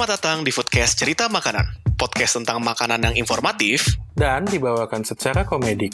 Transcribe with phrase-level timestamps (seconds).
[0.00, 5.92] Selamat datang di Foodcast Cerita Makanan, podcast tentang makanan yang informatif dan dibawakan secara komedik.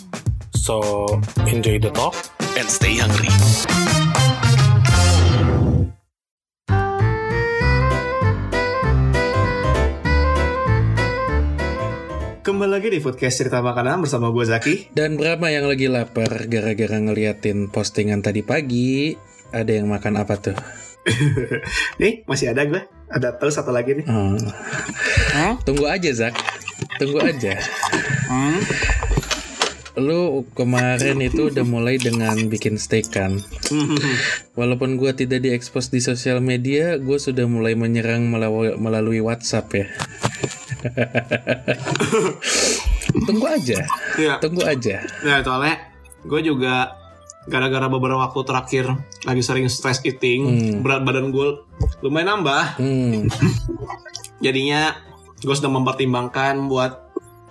[0.54, 1.10] So,
[1.42, 2.14] enjoy the talk.
[2.54, 3.26] and stay hungry.
[12.46, 14.74] Kembali lagi di podcast cerita makanan bersama gue Zaki.
[14.94, 19.18] Dan berapa yang lagi lapar gara-gara ngeliatin postingan tadi pagi?
[19.50, 20.54] Ada yang makan apa tuh?
[21.98, 22.95] nih masih ada gue.
[23.06, 24.06] Ada terus satu lagi nih.
[24.10, 24.34] Oh.
[25.62, 26.34] Tunggu aja Zak,
[26.98, 27.54] tunggu aja.
[28.26, 28.58] Hmm.
[29.96, 33.40] Lu kemarin itu udah mulai dengan bikin steak kan?
[34.52, 39.86] Walaupun gua tidak diekspos di sosial media, gue sudah mulai menyerang melalui, melalui WhatsApp ya.
[43.26, 43.78] tunggu aja,
[44.20, 44.34] Iya.
[44.42, 45.02] tunggu aja.
[45.24, 45.74] Nah soalnya
[46.26, 46.92] gue juga
[47.46, 48.84] gara-gara beberapa waktu terakhir
[49.22, 50.74] lagi sering stress eating, Hmm.
[50.80, 51.62] berat badan gue
[52.00, 52.76] lumayan nambah.
[52.76, 53.30] Hmm,
[54.44, 54.92] Jadinya
[55.36, 57.06] gue sedang mempertimbangkan buat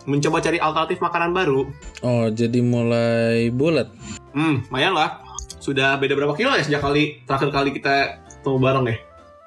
[0.06, 1.66] mencoba cari alternatif makanan baru.
[2.02, 3.90] oh jadi mulai bulat.
[4.32, 5.24] Hmm, lumayan lah.
[5.58, 7.94] Sudah beda berapa kilo ya sejak kali terakhir kali kita
[8.38, 8.98] ketemu bareng ya?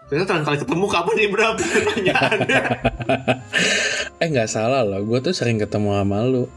[0.08, 2.62] Kita terakhir kali ketemu kapan nih berapa pertanyaannya?
[4.18, 6.50] Eh nggak salah loh, gue tuh sering ketemu sama lu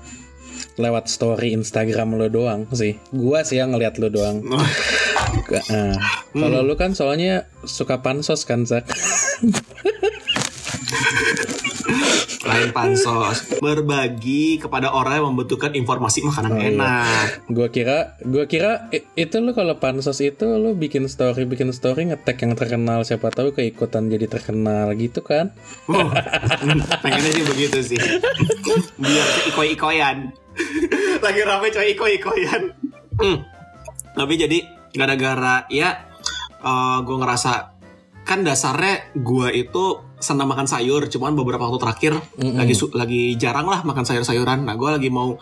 [0.82, 2.98] lewat story Instagram lo doang sih.
[3.10, 4.42] Gua sih yang ngeliat lu doang.
[5.72, 5.96] Eh,
[6.34, 8.84] Kalau lu kan soalnya suka pansos kan Zak.
[12.42, 16.68] Lain pansos Berbagi kepada orang yang membutuhkan informasi makanan Oh, iya.
[16.74, 22.10] enak Gua kira, gua kira itu lu kalau pansos itu lu bikin story, bikin story
[22.10, 25.54] ngetek yang terkenal siapa tahu keikutan jadi terkenal gitu kan?
[25.86, 26.12] Wow,
[27.06, 28.00] Pengennya sih begitu sih
[29.02, 30.34] Biar iko-ikoyan
[31.26, 32.64] Lagi rame coy iko-ikoyan
[33.14, 33.38] Hmm.
[34.12, 34.58] Tapi jadi
[34.92, 36.10] gara-gara ya
[37.00, 37.74] gue ngerasa
[38.22, 39.84] kan dasarnya gue itu
[40.18, 42.54] senang makan sayur cuman beberapa waktu terakhir Mm-mm.
[42.56, 45.38] lagi su- lagi jarang lah makan sayur-sayuran nah gue lagi mau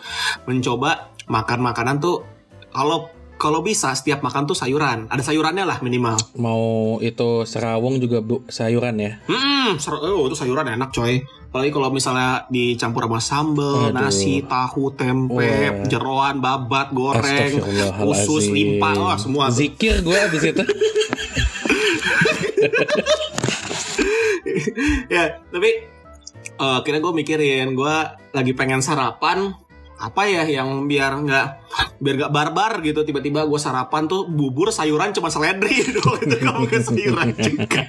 [0.46, 2.24] mencoba makan makanan tuh
[2.70, 6.64] kalau kalau bisa setiap makan tuh sayuran ada sayurannya lah minimal Mau
[7.00, 9.12] itu serawong juga bu, sayuran ya?
[9.26, 11.24] Hmm, ser- oh, itu sayuran enak coy.
[11.50, 13.98] Apalagi kalau misalnya dicampur sama sambal, Aduh.
[13.98, 15.82] nasi, tahu, tempe, Wah.
[15.90, 17.58] jeroan, babat, goreng,
[18.06, 19.50] usus, limpa, wah semua.
[19.50, 20.62] Zikir gue abis itu.
[25.10, 25.90] ya, tapi
[26.60, 27.96] eh kira gue mikirin, gue
[28.30, 29.50] lagi pengen sarapan
[30.00, 31.48] apa ya yang biar nggak
[32.00, 36.66] biar nggak barbar gitu tiba-tiba gue sarapan tuh bubur sayuran cuma seledri doang itu kamu
[36.72, 37.84] ke sayuran juga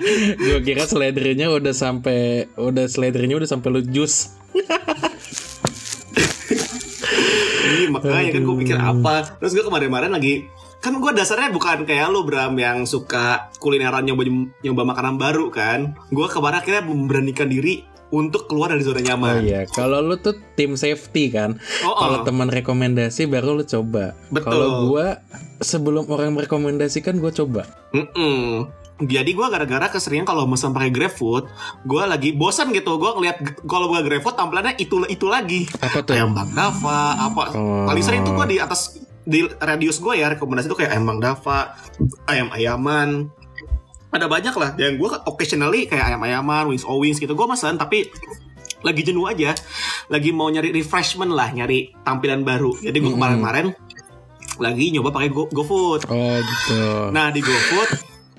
[0.40, 4.34] gue kira seledrinya udah sampai udah seledrinya udah sampai lu jus.
[7.70, 10.50] Iya makanya kan gue pikir apa Terus gue kemarin-kemarin lagi
[10.82, 14.26] Kan gue dasarnya bukan kayak lu Bram Yang suka kulineran nyoba,
[14.64, 19.46] nyoba makanan baru kan Gue kemarin akhirnya memberanikan diri Untuk keluar dari zona Oh nyaman
[19.46, 21.62] iya, kalau lu tuh tim safety kan.
[21.86, 22.24] Oh, Kalau oh.
[22.26, 24.18] teman rekomendasi baru lu coba.
[24.34, 24.50] Betul.
[24.50, 25.22] Kalau gua
[25.62, 27.70] sebelum orang merekomendasikan gua coba.
[27.94, 28.66] Mm-mm.
[29.00, 31.48] Jadi gue gara-gara keseringan kalau mesen pakai GrabFood,
[31.88, 33.00] gue lagi bosan gitu.
[33.00, 35.64] Gue ngeliat kalau gue GrabFood tampilannya itu itu lagi.
[35.80, 36.12] Apa tuh?
[36.12, 37.56] Ayam Bang Dava, apa?
[37.56, 37.88] Oh.
[37.88, 41.20] Paling sering tuh gue di atas di radius gue ya rekomendasi tuh kayak ayam Bang
[41.24, 41.76] Dava,
[42.28, 43.32] ayam ayaman.
[44.12, 44.76] Ada banyak lah.
[44.76, 47.32] Yang gue occasionally kayak ayam ayaman, wings oh wings gitu.
[47.32, 48.12] Gue mesen tapi
[48.84, 49.56] lagi jenuh aja.
[50.12, 52.76] Lagi mau nyari refreshment lah, nyari tampilan baru.
[52.84, 53.72] Jadi gue kemarin-kemarin
[54.60, 56.04] lagi nyoba pakai Go- GoFood.
[56.12, 57.08] Oh gitu.
[57.16, 57.90] Nah di GoFood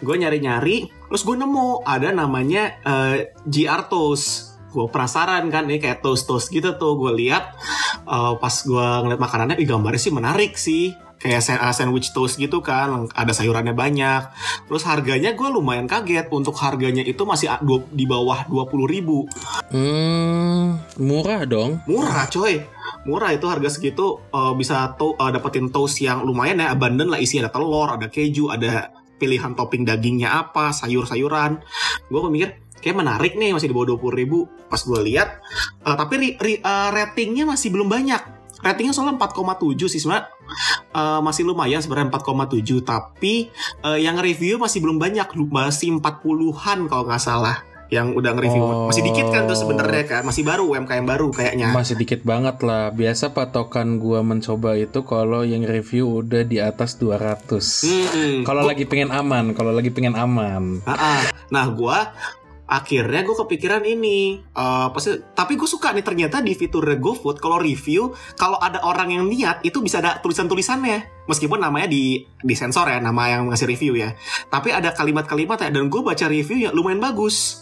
[0.01, 4.49] gue nyari-nyari terus gue nemu ada namanya eh, GR Toast.
[4.71, 7.59] Gue penasaran kan ini kayak toast toast gitu tuh gue lihat
[8.01, 12.63] eh, pas gue ngeliat makanannya, ih gambarnya sih menarik sih kayak eh, sandwich toast gitu
[12.63, 14.31] kan ada sayurannya banyak
[14.65, 19.27] terus harganya gue lumayan kaget untuk harganya itu masih dua- di bawah 20.000 ribu
[19.69, 21.83] Hmm, murah dong.
[21.85, 22.63] murah coy
[23.03, 27.19] murah itu harga segitu eh, bisa to eh, dapetin toast yang lumayan ya abundant lah
[27.19, 31.61] isi ada telur ada keju ada pilihan topping dagingnya apa sayur-sayuran.
[32.09, 34.49] Gue mikir kayak menarik nih masih di bawah 20.000 ribu.
[34.65, 35.37] Pas gue lihat
[35.85, 38.41] eh, tapi ri- ri- eh, ratingnya masih belum banyak.
[38.61, 40.33] Ratingnya soalnya 4,7 sih sebenarnya
[40.97, 43.53] eh, masih lumayan sebenarnya 4,7 tapi
[43.85, 45.29] eh, yang review masih belum banyak.
[45.53, 48.87] Masih 40-an kalau nggak salah yang udah nge-review Oh.
[48.87, 52.87] masih dikit kan tuh sebenarnya kan masih baru UMKM baru kayaknya Masih dikit banget lah.
[52.89, 57.83] Biasa patokan gua mencoba itu kalau yang review udah di atas 200.
[57.83, 58.33] Mm-mm.
[58.41, 60.79] Kalau Gua- lagi pengen aman, kalau lagi pengen aman.
[60.83, 61.21] Ah, ah.
[61.49, 62.15] Nah, gua
[62.63, 67.59] akhirnya gue kepikiran ini eh pasti tapi gue suka nih ternyata di fitur GoFood kalau
[67.59, 72.87] review kalau ada orang yang niat itu bisa ada tulisan-tulisannya meskipun namanya di di sensor
[72.87, 74.15] ya nama yang ngasih review ya
[74.47, 77.59] tapi ada kalimat-kalimat ya dan gue baca review ya lumayan bagus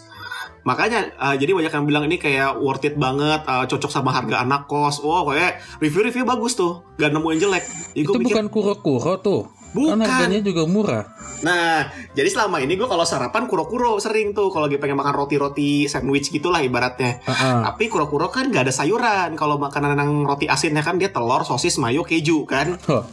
[0.62, 4.44] makanya eh, jadi banyak yang bilang ini kayak worth it banget eh, cocok sama harga
[4.44, 7.64] anak kos oh kayak review-review bagus tuh gak nemu yang jelek
[7.94, 9.42] jadi Itu mikir bukan kuro-kuro tuh.
[9.70, 10.02] Bukan.
[10.02, 11.06] Kan harganya juga murah.
[11.46, 15.86] Nah, jadi selama ini gue kalau sarapan kuro-kuro sering tuh kalau lagi pengen makan roti-roti
[15.86, 17.22] sandwich gitulah ibaratnya.
[17.22, 17.60] Heeh.
[17.70, 19.38] Tapi kuro-kuro kan gak ada sayuran.
[19.38, 22.76] Kalau makanan yang roti asinnya kan dia telur, sosis, mayo, keju kan.
[22.90, 23.06] Oh.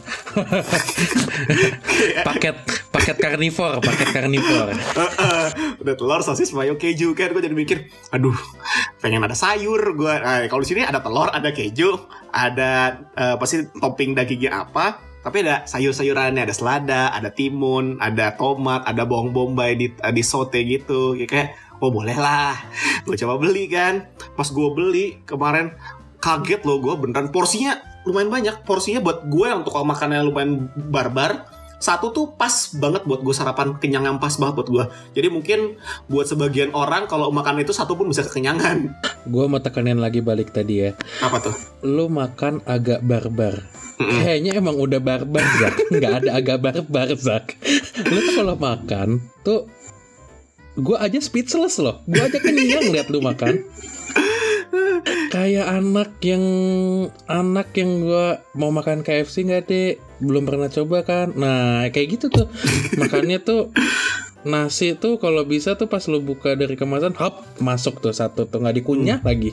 [2.26, 2.56] paket
[2.90, 4.74] paket karnivor, paket karnivor.
[5.78, 7.30] Udah telur, sosis, mayo, keju kan.
[7.30, 7.78] Gue jadi mikir,
[8.10, 8.34] aduh,
[8.98, 9.78] pengen ada sayur.
[9.94, 11.94] Gue, nah, kalau di sini ada telur, ada keju,
[12.34, 14.98] ada eh, pasti topping dagingnya apa.
[15.18, 20.62] Tapi ada sayur-sayurannya, ada selada, ada timun, ada tomat, ada bawang bombay di di saute
[20.64, 21.18] gitu.
[21.18, 22.54] Ya kayak, oh boleh lah.
[23.02, 24.06] Gue coba beli kan.
[24.38, 25.74] Pas gue beli kemarin
[26.18, 28.56] kaget loh gue beneran porsinya lumayan banyak.
[28.64, 31.57] Porsinya buat gue untuk kalau makannya lumayan barbar.
[31.78, 34.84] Satu tuh pas banget buat gue sarapan kenyang yang pas banget buat gue.
[35.14, 35.78] Jadi mungkin
[36.10, 38.90] buat sebagian orang kalau makan itu satu pun bisa kekenyangan.
[39.30, 40.90] Gue mau tekanin lagi balik tadi ya.
[41.22, 41.54] Apa tuh?
[41.86, 43.62] Lu makan agak barbar.
[43.98, 44.22] Mm-mm.
[44.22, 47.58] Kayaknya emang udah barbar Zak Nggak ada agak barbar Zak
[48.06, 49.66] Lu tuh kalau makan Tuh
[50.78, 53.66] Gue aja speechless loh Gue aja kenyang lihat lu makan
[55.34, 56.46] Kayak anak yang
[57.26, 61.30] Anak yang gue Mau makan KFC nggak deh Belum pernah coba kan.
[61.34, 62.46] Nah kayak gitu tuh.
[62.96, 63.70] Makannya tuh
[64.46, 68.62] Nasi tuh kalau bisa tuh pas lu buka dari kemasan Hop masuk tuh satu tuh
[68.62, 69.50] nggak dikunyah lagi.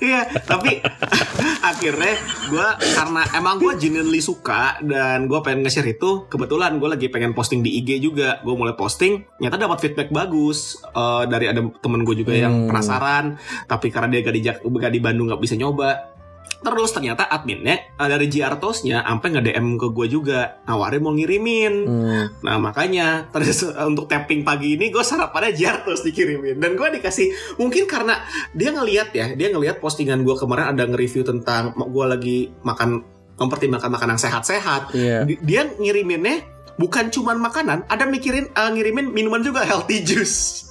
[0.00, 0.80] Iya, tapi
[1.70, 2.14] akhirnya
[2.48, 7.36] gue karena emang gue genuinely suka dan gue pengen nge-share itu kebetulan gue lagi pengen
[7.36, 8.40] posting di IG juga.
[8.40, 12.68] Gue mulai posting nyata dapat feedback bagus eh, dari ada temen gue juga yang Hmm.
[12.72, 13.36] penasaran.
[13.68, 16.16] Tapi karena dia gak di, gak di Bandung gak bisa nyoba
[16.60, 20.60] terus ternyata adminnya eh, dari Giartosnya sampai nge DM ke gue juga.
[20.68, 21.74] Nawarin mau ngirimin.
[21.88, 22.24] Hmm.
[22.44, 26.60] Nah makanya terus eh, untuk tapping pagi ini gue sarapannya Jartos dikirimin.
[26.60, 28.20] Dan gue dikasih mungkin karena
[28.52, 33.02] dia ngelihat ya dia ngelihat postingan gue kemarin ada nge-review tentang gue lagi makan
[33.40, 34.92] mempertimbangkan makanan sehat-sehat.
[35.24, 36.44] Di- dia ngiriminnya
[36.76, 40.68] bukan cuman makanan ada mikirin eh, ngirimin minuman juga healthy juice.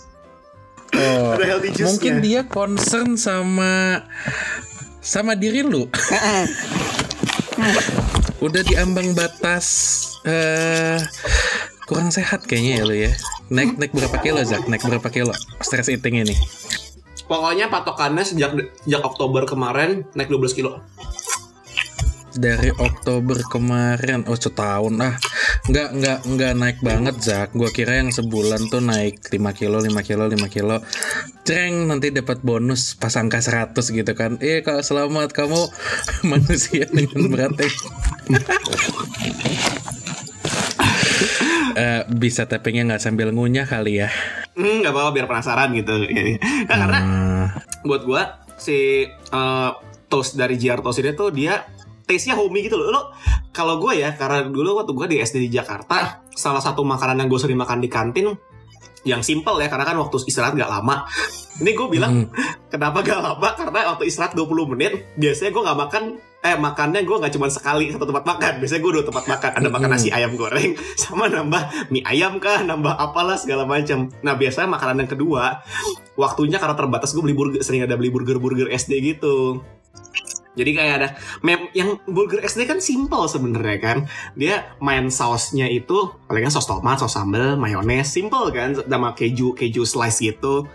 [0.93, 4.05] Oh, ada healthy juice mungkin dia concern sama
[4.99, 5.87] sama diri lu.
[8.45, 9.65] Udah di ambang batas
[10.23, 10.99] eh
[11.87, 13.11] kurang sehat kayaknya ya lu ya.
[13.49, 14.69] Naik naik berapa kilo Zak?
[14.69, 15.33] Naik berapa kilo?
[15.59, 16.37] Stress eating ini.
[17.29, 20.81] pokoknya patokannya sejak sejak Oktober kemarin naik 12 kilo
[22.39, 25.19] Dari Oktober kemarin, oh setahun ah,
[25.67, 27.51] nggak nggak nggak naik banget Zak.
[27.51, 30.79] Gua kira yang sebulan tuh naik 5 kilo, 5 kilo, 5 kilo.
[31.43, 34.39] Ceng nanti dapat bonus pas angka 100 gitu kan.
[34.39, 35.59] Eh kak selamat kamu
[36.31, 37.59] manusia dengan berat
[41.79, 44.07] Eh, bisa tappingnya nggak sambil ngunyah kali ya.
[44.55, 45.95] Hmm, nggak apa-apa biar penasaran gitu
[46.67, 47.45] nah, karena Hmm,
[47.87, 49.71] buat gua si eh,
[50.11, 51.63] toast dari JR Toast ini tuh dia
[52.09, 52.89] taste-nya homey gitu loh.
[52.89, 53.01] Lo
[53.53, 57.29] kalau gue ya karena dulu waktu gue di SD di Jakarta, salah satu makanan yang
[57.29, 58.33] gue sering makan di kantin
[59.07, 61.07] yang simple ya karena kan waktu istirahat gak lama.
[61.59, 62.27] Ini gue bilang
[62.67, 63.49] kenapa gak lama?
[63.55, 66.03] Karena waktu istirahat 20 menit biasanya gue nggak makan
[66.39, 68.53] eh makannya gue nggak cuma sekali satu tempat makan.
[68.59, 69.51] Biasanya gue dua tempat makan.
[69.55, 74.11] Ada makan nasi ayam goreng sama nambah mie ayam kah nambah apalah segala macam.
[74.19, 75.63] Nah biasanya makanan yang kedua
[76.19, 79.63] waktunya karena terbatas gue beli burger sering ada beli burger burger SD gitu
[80.59, 83.97] jadi kayak ada mem yang burger SD kan simple sebenarnya kan.
[84.35, 89.87] Dia main sausnya itu palingan saus tomat saus sambal mayones simple kan sama keju keju
[89.87, 90.67] slice gitu.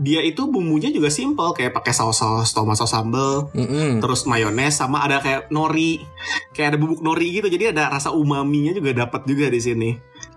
[0.00, 4.00] Dia itu bumbunya juga simple kayak pakai saus saus tomat saus sambal mm-mm.
[4.04, 6.04] terus mayones sama ada kayak nori.
[6.52, 9.90] Kayak ada bubuk nori gitu jadi ada rasa umaminya juga dapat juga di sini.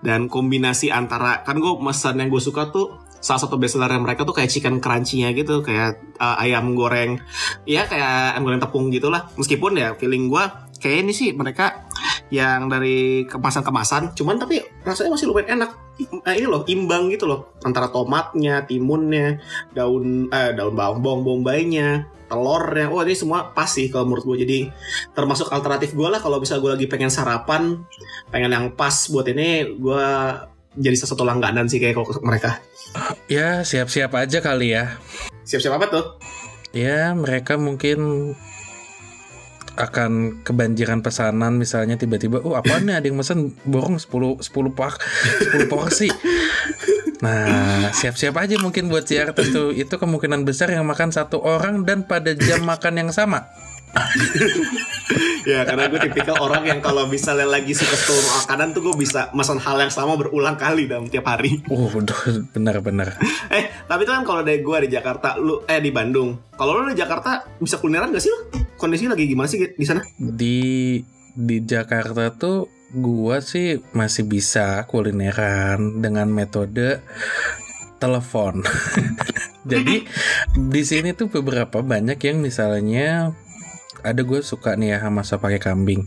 [0.03, 4.35] Dan kombinasi antara kan gue pesan yang gue suka tuh salah satu bestseller mereka tuh
[4.35, 7.23] kayak chicken crunchy-nya gitu kayak uh, ayam goreng
[7.63, 9.31] ya kayak ayam goreng tepung gitulah.
[9.39, 10.43] Meskipun ya feeling gue
[10.83, 11.87] kayak ini sih mereka
[12.27, 15.71] yang dari kemasan-kemasan cuman tapi rasanya masih lumayan enak.
[16.27, 17.55] Nah, ini loh imbang gitu loh.
[17.63, 19.39] Antara tomatnya timunnya
[19.71, 22.89] daun eh, daun bawang bawang bombaynya telurnya.
[22.91, 24.59] Wah ini semua pas sih kalau menurut gue jadi
[25.15, 27.79] termasuk alternatif gue lah kalau bisa gue lagi pengen sarapan
[28.33, 30.05] pengen yang pas buat ini gue
[30.77, 32.61] jadi sesuatu langganan sih kayak ke mereka
[33.25, 34.97] Ya siap-siap aja kali ya.
[35.45, 36.05] siap-siap apa tuh
[36.73, 38.33] Ya mereka mungkin
[39.73, 45.01] akan kebanjiran pesanan misalnya tiba-tiba oh apa nih ada yang pesan borong 10 10 pak
[45.49, 46.09] 10 porsi
[47.23, 49.71] Nah, siap-siap aja mungkin buat Jakarta tuh.
[49.71, 53.47] Itu kemungkinan besar yang makan satu orang dan pada jam makan yang sama.
[55.49, 59.29] ya karena gue tipikal orang yang kalau misalnya lagi suka scroll makanan tuh gue bisa
[59.29, 61.61] pesan hal yang sama berulang kali dalam tiap hari.
[61.69, 61.89] Uh,
[62.53, 63.13] benar-benar.
[63.57, 66.53] eh, tapi itu kan kalau dari gue di Jakarta, lu eh di Bandung.
[66.57, 68.39] Kalau lu di Jakarta bisa kulineran gak sih lu?
[68.79, 70.01] Kondisi lagi gimana sih di sana?
[70.17, 70.99] Di
[71.33, 77.01] di Jakarta tuh gua sih masih bisa kulineran dengan metode
[77.97, 78.61] telepon.
[79.71, 80.05] Jadi
[80.53, 83.31] di sini tuh beberapa banyak yang misalnya
[84.03, 86.05] ada gue suka nih ya sop pakai kambing.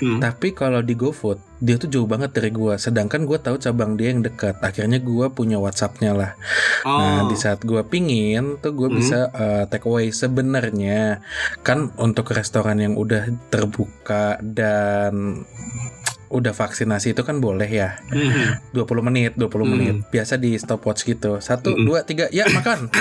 [0.00, 0.18] Hmm.
[0.18, 2.74] Tapi kalau di GoFood dia tuh jauh banget dari gue.
[2.80, 4.58] Sedangkan gue tahu cabang dia yang dekat.
[4.64, 6.32] Akhirnya gue punya WhatsAppnya lah.
[6.82, 6.98] Nah, oh.
[6.98, 8.96] Nah di saat gue pingin tuh gue hmm.
[8.96, 10.10] bisa uh, take away.
[10.10, 11.20] Sebenarnya
[11.60, 15.44] kan untuk restoran yang udah terbuka dan
[16.28, 17.96] udah vaksinasi itu kan boleh ya.
[18.12, 18.76] Mm-hmm.
[18.76, 19.64] 20 menit, 20 mm.
[19.64, 19.96] menit.
[20.12, 21.40] Biasa di stopwatch gitu.
[21.40, 21.86] Satu, mm-hmm.
[21.88, 22.92] dua, tiga, ya makan.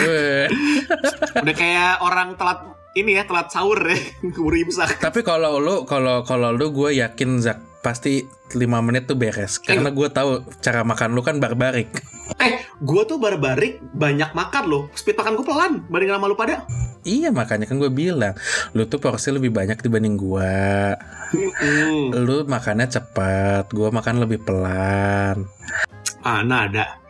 [1.44, 3.98] udah kayak orang telat ini ya telat sahur ya
[4.34, 4.98] keburu imsak.
[4.98, 9.94] Tapi kalau lu kalau kalau lu gue yakin Zak pasti 5 menit tuh beres karena
[9.94, 11.94] gue tahu cara makan lu kan barbarik.
[12.42, 14.84] Eh, gue tuh barbarik banyak makan loh.
[14.98, 16.66] Speed makan gue pelan banding sama lu pada.
[17.08, 18.36] Iya makanya kan gue bilang
[18.76, 20.54] lu tuh porsi lebih banyak dibanding gue.
[21.38, 22.18] Mm.
[22.24, 25.48] Lu makannya cepat, gue makan lebih pelan.
[26.26, 27.07] Ah, nada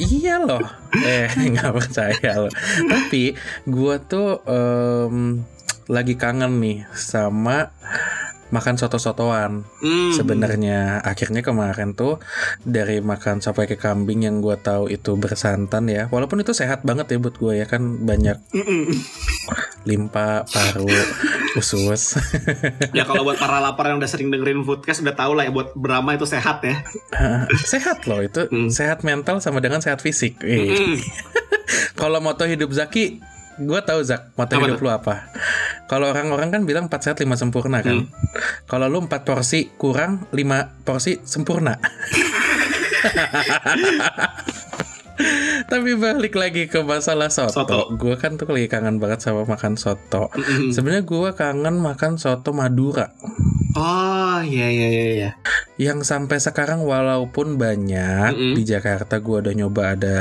[0.00, 0.62] iya loh.
[0.94, 2.52] Eh nggak percaya loh.
[2.88, 3.36] Tapi
[3.68, 5.44] gue tuh um,
[5.88, 7.72] lagi kangen nih sama
[8.50, 10.16] makan soto-sotoan mm.
[10.16, 11.00] sebenarnya.
[11.04, 12.22] Akhirnya kemarin tuh
[12.64, 17.14] dari makan sampai ke kambing yang gue tahu itu bersantan ya walaupun itu sehat banget
[17.14, 18.38] ya buat gue ya kan banyak
[19.88, 20.88] limpa paru
[21.60, 22.20] usus.
[22.92, 25.72] Ya kalau buat para lapar yang udah sering dengerin foodcast udah tahu lah ya buat
[25.72, 26.84] Brahma itu sehat ya.
[27.64, 28.46] Sehat loh itu.
[28.48, 28.70] Mm.
[28.72, 30.40] sehat mental sama dengan sehat fisik.
[32.00, 33.20] Kalau moto hidup Zaki
[33.58, 35.14] gue tahu Zak moto apa hidup lu apa
[35.90, 38.08] kalau orang-orang kan bilang 4 sehat 5 sempurna kan hmm.
[38.70, 41.74] kalau lu 4 porsi kurang 5 porsi sempurna
[45.68, 47.50] Tapi balik lagi ke masalah soto.
[47.66, 47.80] soto.
[47.98, 50.30] Gue kan tuh lagi kangen banget sama makan soto.
[50.32, 50.70] Mm -hmm.
[50.70, 53.10] Sebenarnya gue kangen makan soto Madura.
[53.74, 55.06] Oh iya iya iya.
[55.12, 55.30] iya.
[55.76, 58.54] Yang sampai sekarang walaupun banyak mm -hmm.
[58.54, 60.18] di Jakarta gue udah nyoba ada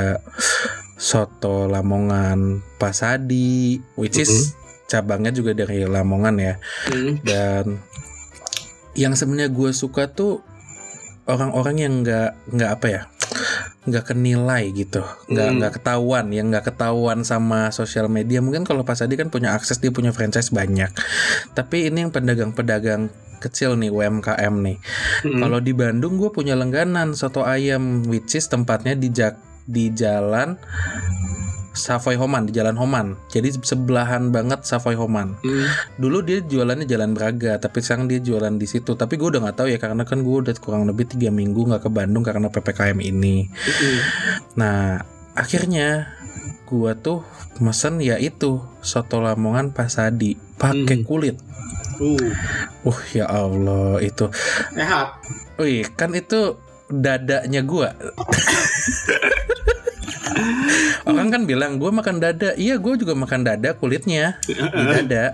[0.97, 4.45] soto Lamongan Pasadi which is uh -huh.
[4.89, 6.55] cabangnya juga dari Lamongan ya
[6.89, 7.21] -huh.
[7.21, 7.79] dan
[8.97, 10.41] yang sebenarnya gue suka tuh
[11.29, 13.01] orang-orang yang nggak nggak apa ya
[13.87, 14.99] nggak kenilai gitu
[15.31, 15.79] nggak nggak hmm.
[15.79, 20.11] ketahuan yang nggak ketahuan sama sosial media mungkin kalau Pasadi kan punya akses dia punya
[20.11, 20.91] franchise banyak
[21.55, 23.07] tapi ini yang pedagang-pedagang
[23.39, 24.77] kecil nih UMKM nih
[25.23, 25.39] hmm.
[25.39, 30.55] kalau di Bandung gue punya langganan soto ayam which is tempatnya di Jak di jalan
[31.77, 33.13] Savoy Homan di Jalan Homan.
[33.29, 35.37] Jadi sebelahan banget Savoy Homan.
[35.45, 35.69] Hmm.
[36.01, 38.97] Dulu dia jualannya Jalan Braga, tapi sekarang dia jualan di situ.
[38.97, 41.85] Tapi gue udah nggak tahu ya karena kan gue udah kurang lebih tiga minggu nggak
[41.85, 43.45] ke Bandung karena ppkm ini.
[43.53, 43.99] Hmm.
[44.57, 44.77] Nah
[45.37, 46.17] akhirnya
[46.65, 47.21] gue tuh
[47.61, 51.05] mesen ya itu soto Lamongan Pasadi pakai hmm.
[51.05, 51.37] kulit.
[52.01, 52.33] Uh.
[52.89, 54.25] uh ya Allah itu.
[54.73, 55.21] Sehat.
[55.61, 56.57] Wih kan itu
[56.89, 57.89] dadanya gue.
[61.07, 62.51] Orang kan bilang gue makan dada.
[62.59, 65.33] Iya, gue juga makan dada kulitnya di dada.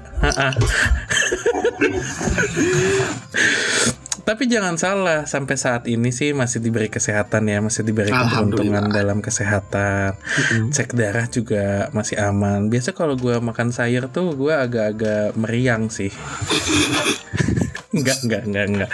[4.24, 9.20] Tapi jangan salah, sampai saat ini sih masih diberi kesehatan ya, masih diberi keuntungan dalam
[9.20, 10.16] kesehatan.
[10.72, 12.72] Cek darah juga masih aman.
[12.72, 16.14] Biasa kalau gue makan sayur tuh gue agak-agak meriang sih.
[17.94, 18.90] Enggak, enggak, enggak, enggak.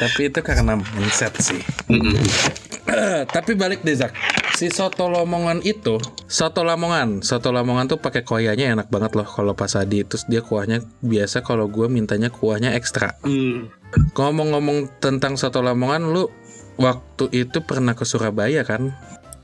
[0.00, 1.60] Tapi itu karena mindset sih.
[3.34, 4.16] tapi balik deh Zak.
[4.56, 7.20] Si soto Lamongan itu soto Lamongan.
[7.20, 9.28] Soto Lamongan tuh pakai koyanya enak banget loh.
[9.28, 11.44] Kalau pas Adi terus dia kuahnya biasa.
[11.44, 13.14] Kalau gue mintanya kuahnya ekstra.
[13.22, 13.70] Hmm.
[13.88, 16.28] ngomong-ngomong tentang soto Lamongan lu
[16.76, 18.92] waktu itu pernah ke Surabaya kan?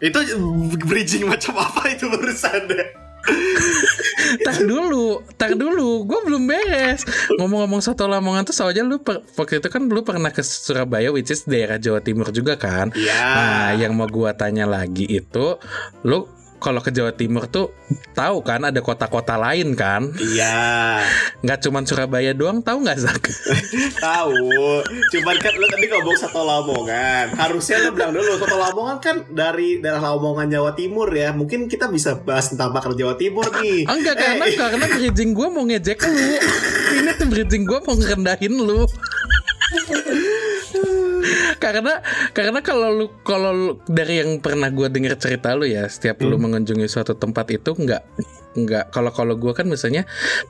[0.00, 0.20] Itu
[0.84, 2.68] bridging macam apa itu barusan?
[2.68, 3.04] deh
[4.42, 7.06] tak dulu, tak dulu, gue belum beres.
[7.38, 11.30] Ngomong-ngomong soto Lamongan tuh soalnya lu per, waktu itu kan lu pernah ke Surabaya, which
[11.30, 12.90] is daerah Jawa Timur juga kan.
[12.96, 13.14] Iya.
[13.14, 15.60] Nah, yang mau gue tanya lagi itu,
[16.02, 16.26] lu
[16.64, 17.76] kalau ke Jawa Timur tuh
[18.16, 20.08] tahu kan ada kota-kota lain kan?
[20.16, 21.04] Iya.
[21.44, 23.20] Nggak cuma Surabaya doang, tahu nggak Zak?
[24.08, 24.48] tahu.
[25.12, 27.36] Cuman kan lu tadi ngomong satu Lamongan.
[27.36, 31.36] Harusnya lu bilang dulu satu Lamongan kan dari daerah Lamongan Jawa Timur ya.
[31.36, 33.84] Mungkin kita bisa bahas tentang bakar Jawa Timur nih.
[33.84, 34.20] Enggak eh.
[34.24, 36.16] karena karena bridging gue mau ngejek lu.
[37.04, 38.88] Ini tuh bridging gue mau ngerendahin lu.
[41.64, 42.00] karena
[42.30, 46.34] karena kalau lu kalau lu- dari yang pernah gue dengar cerita lu ya setiap lu
[46.34, 46.50] Hmm.
[46.50, 48.02] mengunjungi suatu tempat itu nggak
[48.54, 50.06] nggak kalau kalau gue kan misalnya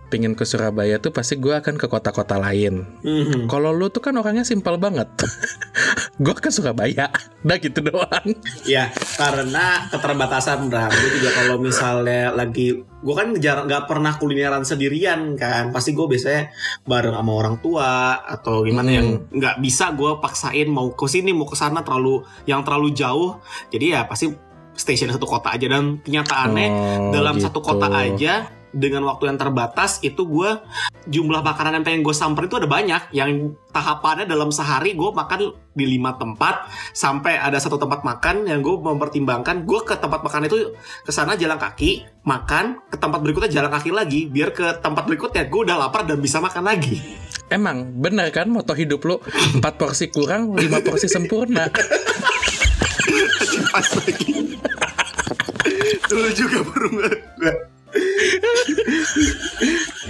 [0.09, 3.49] pingin ke Surabaya tuh pasti gue akan ke kota-kota lain Mhm.
[3.49, 5.09] kalau lu tuh kan orangnya simpel banget
[6.23, 7.11] gue ke Surabaya
[7.43, 10.89] udah gitu doang Ya, karena keterbatasan Bram.
[10.89, 15.69] Gue juga kalau misalnya lagi gue kan jarang nggak pernah kulineran sendirian kan.
[15.69, 16.49] Pasti gue biasanya
[16.83, 18.97] bareng sama orang tua atau gimana Hmm.
[18.97, 23.37] yang nggak bisa gue paksain mau ke sini mau ke sana terlalu yang terlalu jauh.
[23.69, 24.33] Jadi ya pasti
[24.75, 25.67] stasiun satu kota aja.
[25.71, 27.69] Dan kenyataannya Oh, dalam satu gitu.
[27.75, 30.51] kota aja dengan waktu yang terbatas itu gue
[31.07, 33.03] jumlah makanan yang pengen gue samperin itu ada banyak.
[33.15, 38.67] Yang tahapannya dalam sehari gue makan di lima tempat sampai ada satu tempat makan yang
[38.67, 39.63] gue mempertimbangkan.
[39.63, 40.75] Gue ke tempat makan itu
[41.07, 44.27] ke sana jalan kaki makan ke tempat berikutnya jalan kaki lagi.
[44.27, 46.99] Biar ke tempat berikutnya gue udah lapar dan bisa makan lagi.
[47.53, 49.17] Emang bener kan moto hidup lu?
[49.55, 51.69] Empat porsi kurang lima porsi sempurna
[53.73, 54.59] pas lagi.
[56.11, 56.89] Dulu juga baru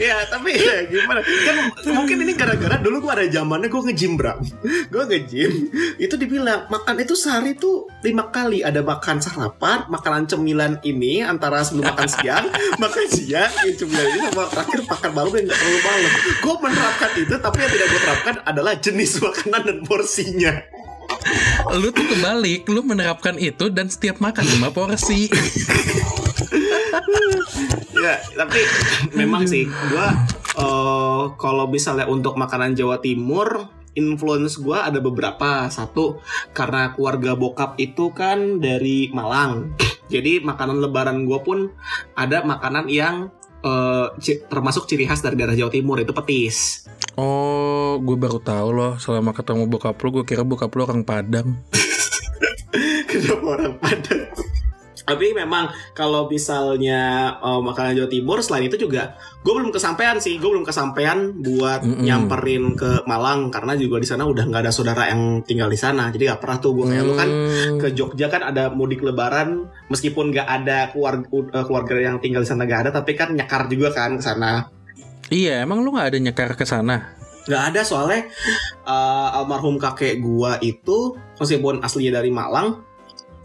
[0.00, 1.20] ya tapi ya gimana?
[1.20, 1.56] Kan
[1.92, 5.52] mungkin ini gara-gara dulu gue ada zamannya gue nge-gym bram gue nge-gym
[6.00, 8.64] itu dibilang makan itu sehari tuh lima kali.
[8.64, 12.46] Ada makan sarapan makanan cemilan ini antara sebelum makan siang
[12.82, 17.10] makan siang ini cemilan ini sama terakhir makan malam yang gak terlalu malam gue menerapkan
[17.20, 20.52] itu tapi yang tidak gue terapkan adalah jenis makanan dan porsinya
[21.74, 25.28] lu tuh kebalik lu menerapkan itu dan setiap makan lima porsi.
[27.94, 28.60] Ya tapi
[29.16, 30.12] memang sih gua
[30.54, 35.66] eh, kalau misalnya untuk makanan Jawa Timur influence gua ada beberapa.
[35.72, 36.20] Satu
[36.52, 39.74] karena keluarga bokap itu kan dari Malang.
[40.12, 41.72] Jadi makanan lebaran gua pun
[42.12, 43.32] ada makanan yang
[43.64, 46.84] eh, ci- termasuk ciri khas dari daerah Jawa Timur itu petis.
[47.16, 51.56] Oh gue baru tahu loh selama ketemu bokap lu gue kira bokap lu orang Padang.
[53.08, 54.33] Kenapa orang Padang
[55.04, 57.02] tapi memang kalau misalnya
[57.36, 61.84] eh, makanan Jawa Timur selain itu juga gue belum kesampaian sih gue belum kesampaian buat
[61.84, 62.02] Mm-mm.
[62.02, 66.08] nyamperin ke Malang karena juga di sana udah nggak ada saudara yang tinggal di sana
[66.08, 67.76] jadi gak pernah tuh gue kayak lu kan Hmm.
[67.76, 71.28] ke Jogja kan ada mudik Lebaran meskipun nggak ada keluarga
[71.62, 74.72] keluarga yang tinggal di sana nggak ada tapi kan nyakar juga kan ke sana
[75.28, 77.12] iya emang lu nggak ada nyekar ke sana
[77.44, 78.24] nggak ada soalnya
[78.82, 82.80] eh, almarhum kakek gua itu meskipun aslinya dari Malang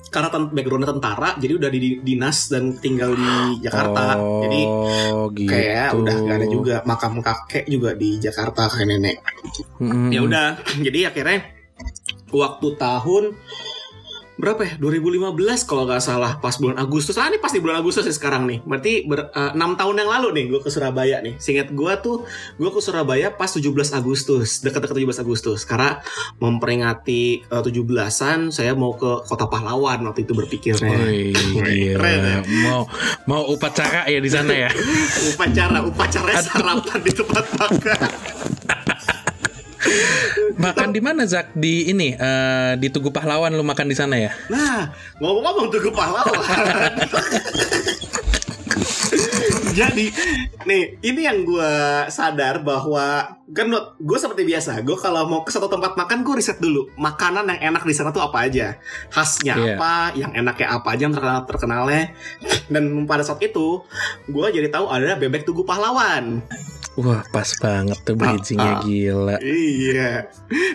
[0.10, 4.62] karena ten- backgroundnya tentara jadi udah di dinas dan tinggal di Jakarta oh, jadi
[5.38, 5.50] gitu.
[5.50, 9.16] kayak udah gak ada juga makam kakek juga di Jakarta kakek nenek
[9.80, 10.10] Mm-mm.
[10.10, 10.48] ya udah
[10.82, 11.40] jadi akhirnya
[12.34, 13.24] waktu tahun
[14.40, 14.74] berapa ya?
[14.80, 17.20] 2015 kalau nggak salah pas bulan Agustus.
[17.20, 18.64] Ah ini pasti bulan Agustus ya sekarang nih.
[18.64, 21.36] Berarti ber, eh, 6 tahun yang lalu nih gue ke Surabaya nih.
[21.36, 22.24] Singkat gue tuh
[22.56, 24.64] gue ke Surabaya pas 17 Agustus.
[24.64, 25.68] Dekat-dekat 17 Agustus.
[25.68, 26.00] Karena
[26.40, 30.96] memperingati eh, 17-an saya mau ke kota pahlawan waktu itu berpikirnya.
[31.04, 32.00] Wih, gila.
[32.00, 32.40] Keren ya?
[32.64, 32.88] mau
[33.28, 34.72] mau upacara ya di sana ya?
[35.36, 38.59] Upacara upacara sarapan di tempat makan
[40.58, 44.32] makan di mana Zak di ini eh, di Tugu Pahlawan lu makan di sana ya
[44.50, 44.90] Nah,
[45.22, 46.34] ngomong-ngomong tuh pahlawan.
[49.70, 50.12] Jadi,
[50.68, 51.72] nih ini yang gue
[52.12, 56.60] sadar bahwa kan gue seperti biasa, gue kalau mau ke satu tempat makan gue riset
[56.60, 58.76] dulu makanan yang enak di sana tuh apa aja,
[59.14, 59.76] khasnya Iya.
[59.78, 62.12] apa, yang enaknya apa aja, yang terkenal terkenalnya.
[62.68, 63.82] Dan pada saat itu,
[64.28, 66.44] gue jadi tahu ada bebek tugu pahlawan.
[67.00, 68.84] Wah pas banget tuh bridgingnya Ah, ah.
[68.84, 70.12] gila Iya.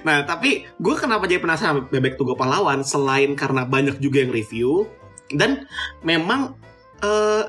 [0.09, 4.89] Nah, tapi gue kenapa jadi penasaran bebek tugu pahlawan selain karena banyak juga yang review
[5.37, 5.69] dan
[6.01, 6.57] memang
[7.05, 7.45] eh,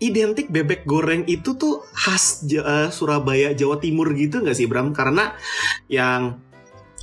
[0.00, 4.96] identik bebek goreng itu tuh khas eh, Surabaya Jawa Timur gitu nggak sih Bram?
[4.96, 5.36] Karena
[5.92, 6.40] yang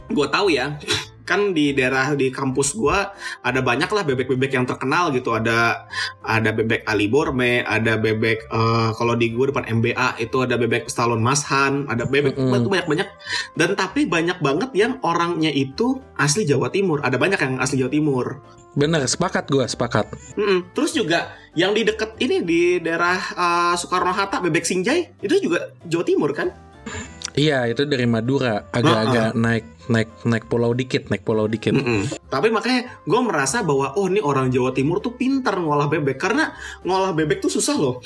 [0.10, 0.78] gue tahu ya
[1.23, 2.97] kan di daerah di kampus gue
[3.43, 5.31] ada banyak lah bebek-bebek yang terkenal gitu.
[5.31, 5.88] Ada
[6.23, 10.88] ada bebek Ali Borme ada bebek eh, kalau di gue depan MBA itu ada bebek
[10.91, 12.59] Stallone Mashan ada bebek Mm-mm.
[12.59, 13.07] itu banyak banyak
[13.55, 16.99] dan tapi banyak banget yang orangnya itu asli Jawa Timur.
[17.01, 18.25] Ada banyak yang asli Jawa Timur.
[18.73, 20.12] Bener sepakat gua sepakat.
[20.36, 20.75] Mm-mm.
[20.75, 25.71] terus juga yang di deket ini di daerah eh, Soekarno Hatta bebek Sinjai itu juga
[25.88, 26.72] Jawa Timur kan
[27.34, 28.65] iya itu dari Madura.
[28.69, 31.76] Agak-agak naik naik naik pulau dikit naik pulau dikit.
[31.76, 32.08] Mm-mm.
[32.32, 36.15] Tapi makanya gue merasa bahwa oh ini orang Jawa Timur tuh pintar ngolah bebek.
[36.15, 36.56] Karena
[36.88, 38.00] ngolah bebek tuh susah loh,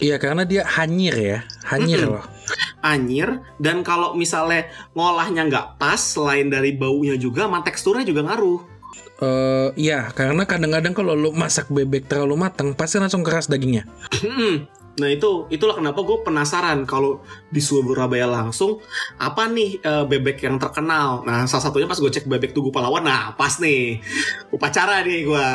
[0.00, 1.38] iya karena dia hanyir ya.
[1.68, 2.14] Hanyir Mm-mm.
[2.16, 2.24] loh.
[2.86, 8.78] Anyir dan kalau misalnya ngolahnya nggak pas selain dari baunya juga, sama teksturnya juga ngaruh.
[9.16, 13.88] Eh, iya karena kadang-kadang kalau lu masak bebek terlalu matang pasti langsung keras dagingnya.
[14.20, 14.68] Mm-mm.
[14.96, 17.20] Nah itu itulah kenapa gue penasaran kalau
[17.52, 18.80] di Surabaya langsung
[19.20, 21.24] apa nih eh, bebek yang terkenal.
[21.24, 24.00] Nah salah satunya pas gue cek bebek Tugu Pahlawan, nah pas nih
[24.52, 25.48] upacara nih gue.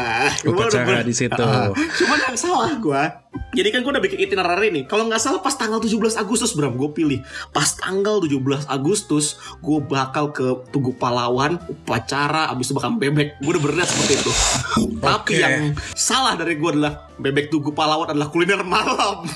[0.49, 1.47] Upacara di situ.
[1.73, 3.03] Cuman yang salah gue.
[3.51, 4.83] Jadi kan gue udah bikin itinerary nih.
[4.87, 7.19] Kalau nggak salah pas tanggal 17 Agustus Bram gue pilih.
[7.51, 13.39] Pas tanggal 17 Agustus gue bakal ke Tugu Pahlawan upacara abis itu bakal bebek.
[13.43, 14.31] Gue udah berenang seperti itu.
[15.03, 15.43] Tapi Oke.
[15.43, 19.27] yang salah dari gue adalah bebek Tugu Pahlawan adalah kuliner malam.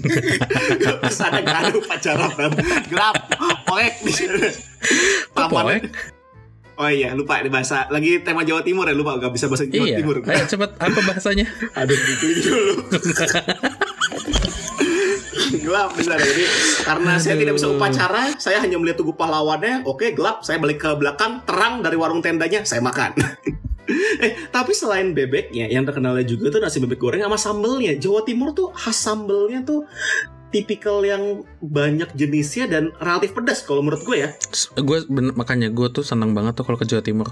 [1.04, 2.52] Ke sana gak ada upacara Bram.
[2.88, 3.14] Gelap.
[3.68, 4.12] Poek di
[5.36, 5.82] Taman- poek?
[6.74, 9.86] Oh iya lupa di bahasa lagi tema Jawa Timur ya lupa gak bisa bahasa Jawa
[9.86, 10.02] Iya.
[10.02, 10.16] Timur.
[10.26, 11.46] Ayo cepet apa bahasanya?
[11.78, 12.74] Aduh gitu dulu.
[15.54, 16.20] gelap sana.
[16.20, 16.44] Jadi
[16.82, 19.86] karena saya tidak bisa upacara, saya hanya melihat tugu pahlawannya.
[19.86, 20.42] Oke, gelap.
[20.42, 23.14] Saya balik ke belakang, terang dari warung tendanya, saya makan.
[24.24, 27.94] eh, tapi selain bebeknya, yang terkenalnya juga tuh nasi bebek goreng sama sambelnya.
[27.96, 29.86] Jawa Timur tuh khas sambelnya tuh
[30.54, 34.30] tipikal yang banyak jenisnya dan relatif pedas kalau menurut gue ya.
[34.78, 35.02] Gue
[35.34, 37.26] makanya gue tuh seneng banget tuh kalau ke Jawa Timur.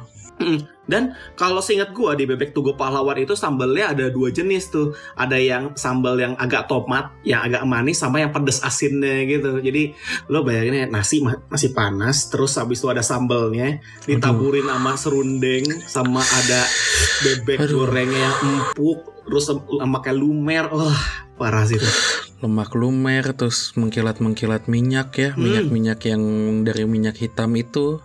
[0.91, 4.91] Dan kalau seingat gua di bebek Tugu Pahlawan itu sambalnya ada dua jenis tuh.
[5.15, 9.63] Ada yang sambal yang agak tomat, yang agak manis sama yang pedes asinnya gitu.
[9.63, 9.95] Jadi
[10.27, 15.65] lo bayangin ya nasi ma- masih panas, terus habis itu ada sambalnya ditaburin sama serundeng,
[15.87, 16.67] sama ada
[17.23, 17.87] bebek Aduh.
[17.87, 20.67] gorengnya yang empuk, terus sama kayak lumer.
[20.75, 21.87] Wah, parah sih itu.
[22.43, 25.47] Lemak lumer terus mengkilat-mengkilat minyak ya, Hmm.
[25.47, 26.23] minyak-minyak yang
[26.67, 28.03] dari minyak hitam itu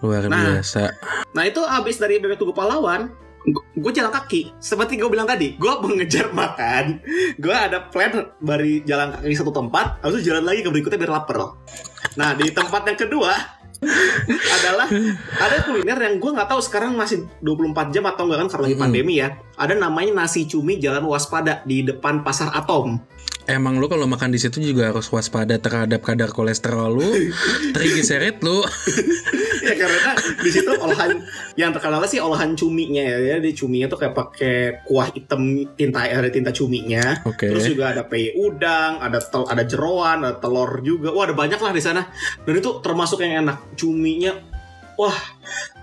[0.00, 0.60] luar Nah.
[0.60, 0.92] biasa.
[1.32, 3.08] Nah itu abis dari bebek tugu pahlawan
[3.76, 6.96] gue jalan kaki seperti gue bilang tadi gue mengejar makan
[7.36, 11.52] gue ada plan dari jalan kaki satu tempat itu jalan lagi ke berikutnya biar lapar
[12.16, 13.36] nah di tempat yang kedua
[14.56, 14.88] adalah
[15.36, 18.78] ada kuliner yang gue nggak tahu sekarang masih 24 jam atau enggak kan karena lagi
[18.80, 19.28] pandemi ya
[19.60, 22.96] ada namanya nasi cumi jalan waspada di depan pasar atom
[23.44, 27.08] Emang lu kalau makan di situ juga harus waspada terhadap kadar kolesterol lu,
[27.76, 28.64] triglycerid lu.
[29.64, 31.20] ya karena di situ olahan
[31.56, 33.36] yang terkenal sih olahan cuminya ya.
[33.36, 34.56] Di cuminya tuh kayak pakai
[34.88, 37.20] kuah hitam tinta ada tinta cuminya.
[37.28, 37.52] Oke.
[37.52, 41.12] terus juga ada peye udang ada tel, ada jeroan ada telur juga.
[41.12, 42.08] Wah ada banyak lah di sana.
[42.48, 43.76] Dan itu termasuk yang enak.
[43.76, 44.32] Cuminya
[44.96, 45.16] wah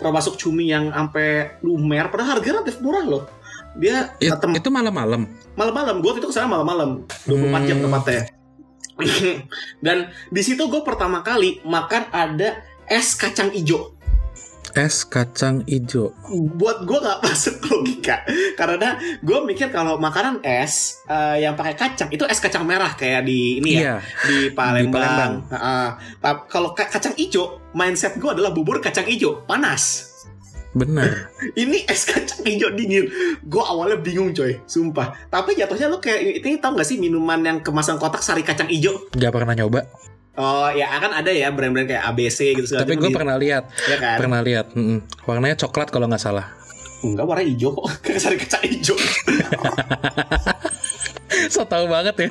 [0.01, 2.09] termasuk cumi yang sampai lumer.
[2.09, 3.40] Padahal harganya relatif murah loh
[3.73, 5.27] dia It- tem- itu malam-malam.
[5.53, 7.85] malam-malam gue itu ke sana malam-malam 24 jam Hmm.
[7.85, 8.21] tempatnya
[9.79, 13.95] dan di situ gue pertama kali makan ada es kacang ijo
[14.71, 16.15] Es kacang ijo.
[16.53, 22.07] buat gue nggak masuk logika karena gue mikir kalau makanan es eh, yang pakai kacang
[22.07, 23.95] itu es kacang merah kayak di ini ya Iya.
[24.23, 24.95] di Palembang.
[24.95, 25.33] Palembang.
[25.49, 25.87] Heeh.
[26.17, 30.10] Tap- kalau ka- kacang ijo mindset gue adalah bubur kacang ijo panas
[30.71, 31.27] Benar.
[31.61, 36.57] ini es kacang hijau dingin gue awalnya bingung coy sumpah tapi jatuhnya lo kayak ini
[36.57, 39.83] tau gak sih minuman yang kemasan kotak sari kacang hijau Gak pernah nyoba.
[40.33, 43.67] oh ya kan ada ya brand-brand kayak ABC gitu segala Tapi gue di- pernah lihat.
[43.83, 44.71] ya kan Pernah lihat.
[44.71, 45.03] Mm-mm.
[45.21, 46.47] Warnanya coklat kalau nggak salah.
[47.01, 48.95] enggak warna hijau kok kayak sari kacang hijau
[51.49, 52.29] so tau banget ya.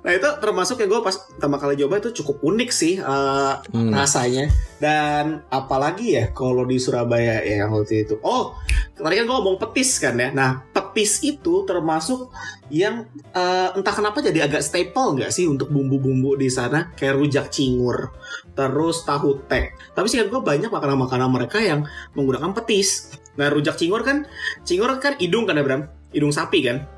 [0.00, 3.92] Nah itu termasuk yang gue pas pertama kali coba itu cukup unik sih eh, Hmm.
[3.92, 4.48] rasanya
[4.80, 8.16] dan apalagi ya kalau di Surabaya ya yang waktu itu.
[8.24, 8.56] Oh
[8.96, 10.32] tadi kan gue ngomong petis kan ya.
[10.32, 12.32] Nah petis itu termasuk
[12.72, 13.04] yang
[13.36, 18.16] eh, entah kenapa jadi agak staple nggak sih untuk bumbu-bumbu di sana kayak rujak cingur,
[18.56, 19.76] terus tahu tek.
[19.92, 21.84] Tapi sih gue banyak makanan-makanan mereka yang
[22.16, 23.12] menggunakan petis.
[23.36, 24.24] Nah rujak cingur kan,
[24.64, 25.97] cingur kan hidung kan ya Bram?
[26.08, 26.88] Hidung sapi kan?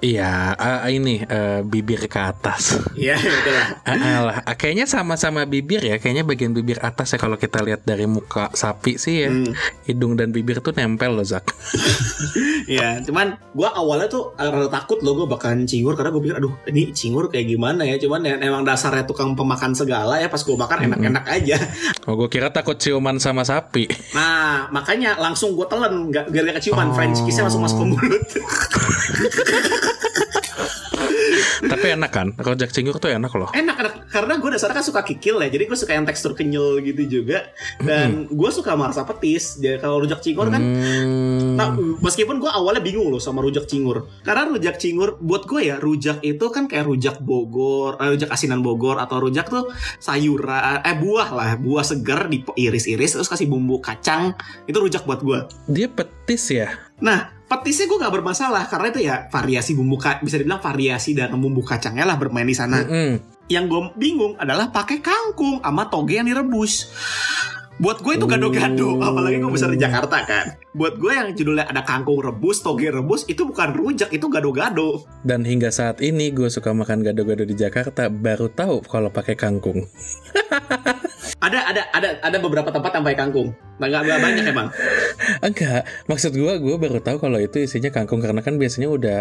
[0.00, 2.78] Iya, ah, ini eh, bibir ke atas.
[2.94, 3.68] Iya betul lah.
[3.82, 4.38] Ah, ah.
[4.46, 5.98] Ah, kayaknya sama-sama bibir ya.
[5.98, 9.28] Kayaknya bagian bibir atas ya kalau kita lihat dari muka sapi sih ya.
[9.28, 9.52] Hmm.
[9.84, 11.44] Hidung dan bibir tuh nempel loh Zak.
[12.70, 16.54] Ya, cuman gua awalnya tuh rada takut loh gue bakalan cingur karena gue pikir aduh
[16.70, 17.98] ini cingur kayak gimana ya.
[17.98, 21.58] Cuman ya, emang dasarnya tukang pemakan segala ya pas gue makan enak-enak aja.
[22.06, 23.90] Oh, gue kira takut ciuman sama sapi.
[24.14, 26.94] Nah, makanya langsung gue telan nggak biar gak keciuman Oh.
[26.94, 28.22] French kissnya langsung masuk ke mulut.
[31.60, 32.32] Tapi enak kan?
[32.40, 33.50] Rojak cingur tuh enak loh.
[33.52, 35.48] enak, enak karena gue dasarnya kan suka kikil ya.
[35.52, 37.52] Jadi gue suka yang tekstur kenyal gitu juga.
[37.78, 39.60] Dan gue suka marasa petis.
[39.60, 41.56] Jadi kalau rujak cingur kan Hmm.
[41.56, 44.08] Nah, meskipun gue awalnya bingung loh sama rujak cingur.
[44.22, 48.60] Karena rujak cingur, buat gue ya, rujak itu kan kayak rujak Bogor, eh, rujak asinan
[48.60, 49.68] Bogor, atau rujak tuh
[49.98, 54.36] sayuran, eh buah lah, buah segar diiris-iris, terus kasih bumbu kacang,
[54.68, 55.40] itu rujak buat gue.
[55.68, 56.68] Dia petis ya.
[57.00, 61.66] Nah, petisnya gue gak bermasalah, karena itu ya variasi bumbu, bisa dibilang variasi dan bumbu
[61.66, 62.86] kacangnya lah bermain di sana.
[62.86, 63.42] Mm-mm.
[63.50, 66.86] Yang gue bingung adalah pakai kangkung sama toge yang direbus.
[67.80, 70.52] Buat gue itu gado-gado, apalagi gue besar di Jakarta kan.
[70.76, 75.08] Buat gue yang judulnya ada kangkung rebus, toge rebus, itu bukan rujak, itu gado-gado.
[75.24, 79.88] Dan hingga saat ini gue suka makan gado-gado di Jakarta baru tahu kalau pakai kangkung.
[81.40, 83.48] Ada ada ada ada beberapa tempat yang pakai kangkung.
[83.80, 84.68] Nah, nggak nggak banyak emang.
[85.40, 89.18] Enggak, maksud gue gue baru tahu kalau itu isinya kangkung karena kan biasanya udah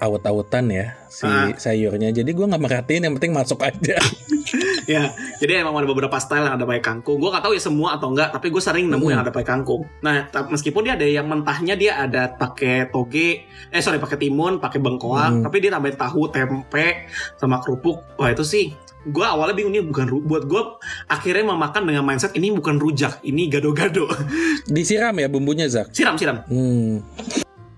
[0.00, 1.52] awet-awetan ya si Ah.
[1.52, 2.08] sayurnya.
[2.08, 4.00] Jadi gue nggak merhatiin yang penting masuk aja.
[4.94, 7.18] ya, jadi emang ada beberapa style yang ada pakai kangkung.
[7.18, 9.12] Gue gak tahu ya semua atau enggak, tapi gue sering nemu Hmm.
[9.12, 9.84] yang ada pakai kangkung.
[10.00, 14.80] Nah, meskipun dia ada yang mentahnya dia ada pakai toge, eh sorry pakai timun, pakai
[14.80, 15.44] bengkoang, Hmm.
[15.44, 17.04] tapi dia tambahin tahu, tempe,
[17.36, 18.00] sama kerupuk.
[18.16, 18.72] Wah itu sih,
[19.04, 20.62] gue awalnya bingung ini bukan buat gue
[21.06, 24.08] akhirnya memakan dengan mindset ini bukan rujak, ini gado-gado.
[24.68, 25.92] Disiram ya bumbunya Zak.
[25.92, 26.40] siram siram.
[26.48, 27.04] Hmm.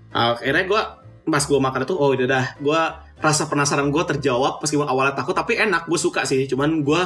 [0.09, 0.81] Akhirnya gue
[1.21, 2.81] pas gue makan itu, oh udah dah, gue
[3.21, 7.01] rasa penasaran gue terjawab meskipun awalnya takut tapi enak gue suka sih cuman gue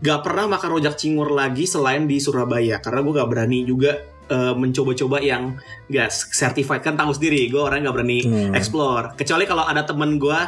[0.00, 3.94] gak pernah makan rojak cingur lagi selain di Surabaya karena gue gak berani juga
[4.26, 5.54] eh, mencoba-coba yang
[5.86, 8.52] gak certified kan tahu sendiri gue orang gak berani Hmm.
[8.52, 10.38] explore kecuali kalau ada temen gue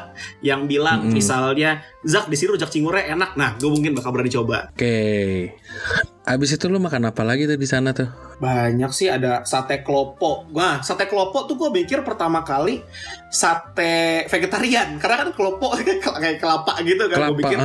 [0.41, 1.15] yang bilang Mm-mm.
[1.15, 5.55] misalnya Zak di sini rojak cingurnya enak nah gue mungkin bakal berani coba Oke.
[6.23, 8.07] Abis itu lu makan apa lagi tuh di sana tuh?
[8.43, 10.51] Banyak sih ada sate klopo.
[10.51, 12.83] Nah sate klopo tuh gue pikir pertama kali
[13.31, 14.99] sate vegetarian.
[14.99, 15.71] Karena kan klopo
[16.19, 17.59] kayak kelapa gitu kan gue pikir.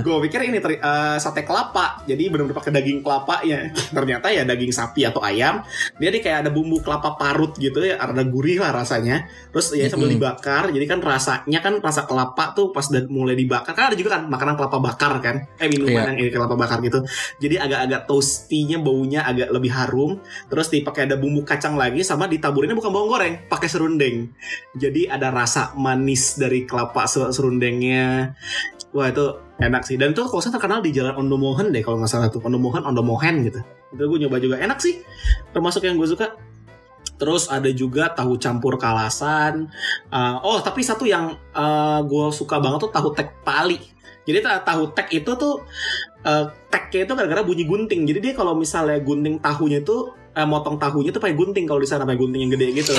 [0.00, 2.00] gue pikir ini teri- eh, sate kelapa.
[2.04, 5.60] Jadi benar-benar pakai daging kelapa ya ternyata ya daging sapi atau ayam
[6.00, 8.00] dia di kayak ada bumbu kelapa parut gitu ya.
[8.00, 9.28] Ada gurih lah rasanya.
[9.52, 10.16] Terus ya sambil Mm-mm.
[10.16, 10.72] dibakar.
[10.72, 13.76] Jadi kan rasanya kan rasa kelapa tuh pas udah mulai dibakar.
[13.76, 15.44] Kan ada juga kan makanan kelapa bakar kan.
[15.60, 16.08] Eh minuman Iya.
[16.08, 17.04] yang ini kelapa bakar gitu.
[17.36, 22.76] Jadi agak-agak toastinya baunya agak lebih harum terus dipakai ada bumbu kacang lagi sama ditaburinnya
[22.76, 24.30] bukan bawang goreng pakai serundeng.
[24.76, 28.36] Jadi ada rasa manis dari kelapa ser- serundengnya.
[28.92, 29.24] Wah itu
[29.56, 29.96] enak sih.
[29.96, 32.44] Dan itu kalau saya terkenal di jalan Ondomohen deh kalau nggak salah tuh.
[32.44, 33.60] Ondomohen Ondomohen gitu.
[33.92, 34.56] Itu gue nyoba juga.
[34.60, 35.00] Enak sih.
[35.52, 36.36] Termasuk yang gue suka.
[37.16, 39.70] Terus ada juga tahu campur kalasan.
[40.10, 43.91] Uh, oh, tapi satu yang uh, gue suka banget tuh tahu tek pali.
[44.22, 45.66] Jadi ta- tahu tek itu tuh
[46.22, 48.04] uh, teknya itu gara-gara bunyi gunting.
[48.04, 49.96] Jadi dia kalau misalnya gunting tahunya itu
[50.32, 52.94] eh, motong tahunya tuh pakai gunting kalau di sana pakai gunting yang gede gitu.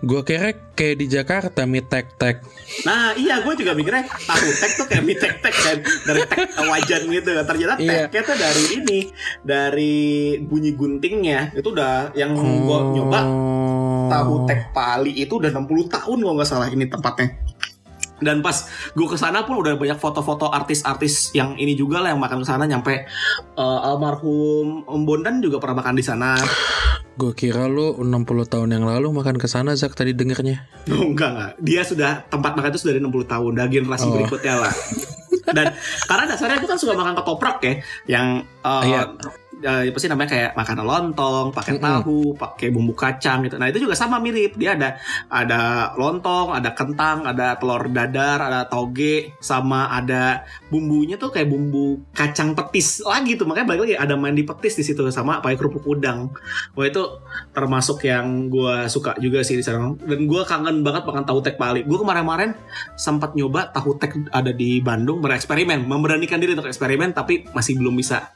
[0.00, 2.40] Gue kira kayak di Jakarta mie tek-tek.
[2.82, 6.40] Nah iya gue juga mikirnya tahu tek tuh kayak mie tek tek kan dari tek
[6.58, 7.30] wajan gitu.
[7.36, 8.08] Ternyata Iya.
[8.08, 8.98] teknya tuh dari ini
[9.40, 9.96] dari
[10.40, 13.20] bunyi guntingnya itu udah yang gue nyoba
[14.10, 17.28] tahu tek pali itu udah 60 tahun kalau nggak salah ini tempatnya.
[18.20, 18.56] Dan pas
[18.92, 22.46] gue ke sana pun udah banyak foto-foto artis-artis yang ini juga lah yang makan ke
[22.46, 23.04] sana nyampe
[23.56, 26.36] eh, almarhum Om Bondan juga pernah makan di sana.
[27.10, 28.08] Gue kira lu 60
[28.48, 30.64] tahun yang lalu makan ke sana Zak tadi dengernya.
[30.88, 31.50] Oh, enggak enggak.
[31.60, 34.14] Dia sudah tempat makan itu sudah dari 60 tahun, dari generasi Oh.
[34.16, 34.72] berikutnya lah.
[35.56, 35.74] Dan
[36.06, 37.72] karena dasarnya gue kan suka makan ketoprak ya,
[38.08, 38.26] yang
[38.64, 39.10] Iya.
[39.60, 41.86] Eh, apa sih namanya kayak makanan lontong, pakai Mm-mm.
[41.86, 43.56] tahu, pakai bumbu kacang gitu.
[43.56, 44.56] Nah itu juga sama mirip.
[44.56, 44.96] Dia ada
[45.28, 52.00] ada lontong, ada kentang, ada telur dadar, ada toge, sama ada bumbunya tuh kayak bumbu
[52.16, 53.44] kacang petis lagi tuh.
[53.44, 56.32] Makanya balik lagi ada mandi petis di situ sama pakai kerupuk udang.
[56.78, 57.02] Wah itu
[57.52, 59.92] termasuk yang gue suka juga sih di sana.
[60.00, 61.82] Dan gue kangen banget makan tahu tek Bali.
[61.84, 62.54] Gue kemarin-kemarin
[62.96, 67.98] sempat nyoba tahu tek ada di Bandung bereksperimen, memberanikan diri untuk eksperimen, tapi masih belum
[67.98, 68.30] bisa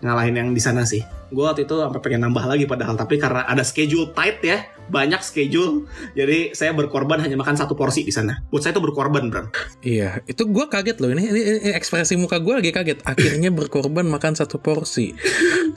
[0.00, 1.02] ngalahin yang di sana sih.
[1.30, 5.22] Gue waktu itu sampai pengen nambah lagi padahal, tapi karena ada schedule tight ya, banyak
[5.22, 5.86] schedule,
[6.18, 8.42] jadi saya berkorban hanya makan satu porsi di sana.
[8.50, 9.46] Buat saya itu berkorban, Bram.
[9.86, 11.14] Iya, itu gue kaget loh.
[11.14, 13.06] Ini, ini, ini ekspresi muka gue lagi kaget.
[13.06, 15.14] Akhirnya berkorban makan satu porsi.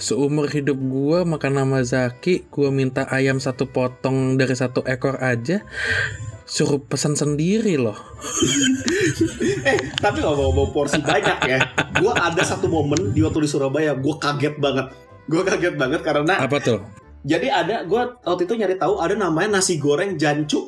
[0.01, 5.61] Seumur hidup gue makan nama Zaki, gue minta ayam satu potong dari satu ekor aja.
[6.43, 7.95] Suruh pesan sendiri loh.
[9.69, 11.59] eh, tapi bawa, bawa porsi banyak ya,
[11.93, 14.91] gue ada satu momen di waktu di Surabaya, gue kaget banget.
[15.23, 16.83] Gue kaget banget karena Apa tuh?
[17.23, 20.67] Jadi ada gue waktu itu nyari tahu ada namanya nasi goreng jancu.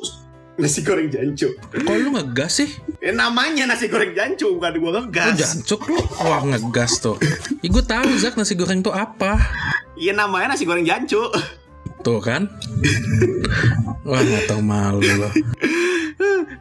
[0.56, 1.52] Nasi goreng jancu.
[1.52, 2.70] Kok lu ngegas sih?
[3.04, 5.36] Eh, namanya nasi goreng jancu bukan gue Lu ngegas.
[5.36, 6.00] jancuk lu.
[6.16, 7.20] Wah ngegas tuh.
[7.60, 9.36] Ya, gue tahu Zak nasi goreng tuh apa.
[10.00, 11.20] Iya namanya nasi goreng jancu.
[12.06, 12.46] Tuh kan?
[14.06, 15.34] Wah gak tau malu loh.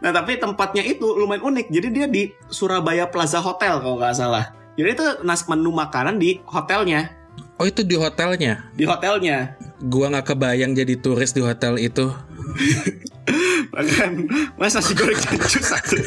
[0.01, 1.69] Nah tapi tempatnya itu lumayan unik.
[1.69, 4.57] Jadi dia di Surabaya Plaza Hotel kalau nggak salah.
[4.73, 7.13] Jadi itu nas menu makanan di hotelnya.
[7.61, 8.65] Oh itu di hotelnya?
[8.73, 9.53] Di hotelnya.
[9.85, 12.09] Gua nggak kebayang jadi turis di hotel itu.
[13.73, 14.11] Bahkan
[14.57, 15.97] mas nasi goreng jancu satu.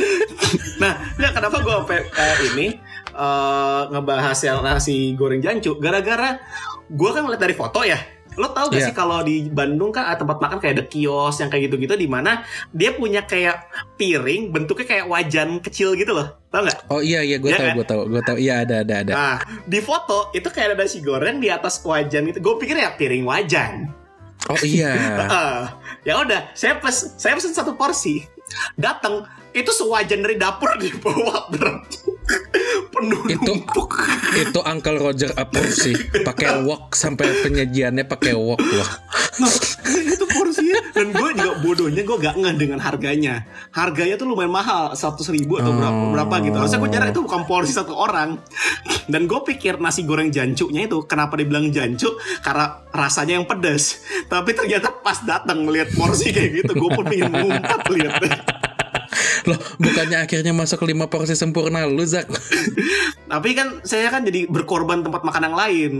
[0.82, 2.66] nah, ya kenapa gue sampai kayak ini
[3.14, 5.78] eh, ngebahas yang nasi goreng jancu?
[5.78, 6.42] Gara-gara
[6.90, 8.15] gue kan ngeliat dari foto ya.
[8.36, 8.86] Lo tau gak Iya.
[8.86, 12.04] sih kalau di Bandung kan ada tempat makan kayak ada kios yang kayak gitu-gitu di
[12.04, 16.36] mana dia punya kayak piring bentuknya kayak wajan kecil gitu loh.
[16.48, 16.78] Tau gak?
[16.86, 17.74] Oh iya iya gue Iya tahu kan?
[17.74, 19.12] gue tahu gue tahu iya ada ada ada.
[19.12, 22.38] Nah, di foto itu kayak ada nasi goreng di atas wajan itu.
[22.38, 23.88] Gue pikir ya piring wajan.
[24.46, 24.92] Oh iya.
[25.26, 25.56] Heeh.
[26.04, 28.22] ya udah, saya pes, saya pesen satu porsi.
[28.74, 31.82] Datang itu sewajan dari dapur dibawa bro.
[32.94, 33.90] Penuh Itu- numpuk.
[34.42, 35.94] Itu Uncle Roger approve sih.
[36.22, 38.90] Pakai wok sampai penyajiannya pakai wok loh.
[39.36, 39.52] Nah,
[39.84, 44.96] itu porsinya dan gue juga bodohnya gue gak ngeh dengan harganya harganya tuh lumayan mahal
[44.96, 46.10] seratus ribu atau berapa Oh.
[46.16, 48.40] berapa gitu harusnya gue nyari itu bukan porsi satu orang
[49.06, 54.56] dan gue pikir nasi goreng jancuknya itu kenapa dibilang jancuk karena rasanya yang pedas tapi
[54.56, 58.36] ternyata pas datang melihat porsi kayak gitu gue pun pengen ngumpat lihatnya
[59.46, 62.26] Loh, bukannya akhirnya masuk lima porsi sempurna lu Zak?
[63.32, 65.94] tapi kan saya kan jadi berkorban tempat makan yang lain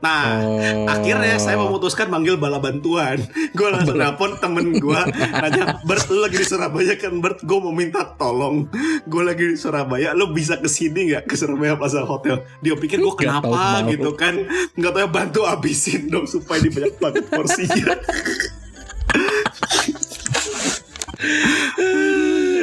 [0.00, 0.88] Nah, Oh.
[0.88, 3.20] akhirnya saya memutuskan manggil bala bantuan.
[3.56, 7.68] Gue langsung nelpon temen gue, nanya, Bert, lu lagi di Surabaya kan, Bert, gue mau
[7.68, 8.64] minta tolong.
[9.04, 12.40] Gue lagi di Surabaya, lu bisa ke sini nggak ke Surabaya Plaza Hotel?
[12.64, 13.92] Dia pikir gue tahu kenapa mau.
[13.92, 14.40] gitu kan?
[14.72, 17.92] Nggak tahu ya bantu abisin dong supaya dibanyak banget porsinya.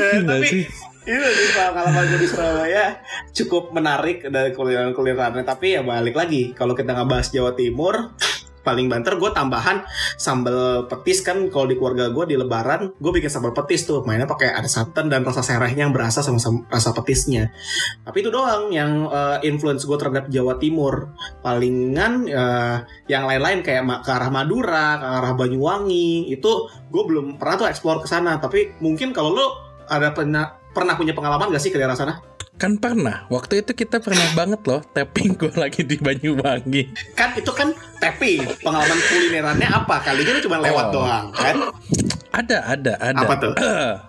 [0.08, 0.64] ya, Gila tapi sih.
[1.08, 2.86] itu sih pengalaman gue di Surabaya
[3.32, 8.16] cukup menarik dari kulineran-kulinerannya tapi ya balik lagi kalau kita ngebahas Jawa Timur
[8.68, 9.88] paling banter gue tambahan
[10.20, 14.04] sambal petis kan kalau di keluarga gue di lebaran gue bikin sambal petis tuh.
[14.04, 17.56] Mainnya pakai ada santan dan rasa serehnya yang berasa sama, sama rasa petisnya.
[18.04, 21.16] Tapi itu doang yang eh, influence gue terhadap Jawa Timur.
[21.40, 26.52] Palingan eh, yang lain-lain kayak ke arah Madura ke arah Banyuwangi itu
[26.92, 28.36] gue belum pernah tuh explore ke sana.
[28.44, 32.20] Tapi mungkin kalau lo ada pernah pernah punya pengalaman gak sih ke daerah sana
[32.58, 33.30] Kan pernah.
[33.30, 36.90] Waktu itu kita pernah banget loh tapping gue lagi di Banyuwangi.
[37.14, 40.94] kan itu kan tapping pengalaman kulinerannya apa kali ini cuma lewat Oh.
[40.98, 41.54] doang kan
[42.34, 43.22] Ada, ada, ada.
[43.22, 43.54] Apa tuh?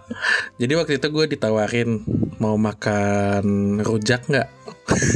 [0.61, 2.01] Jadi waktu itu gue ditawarin
[2.39, 3.45] mau makan
[3.81, 4.49] rujak nggak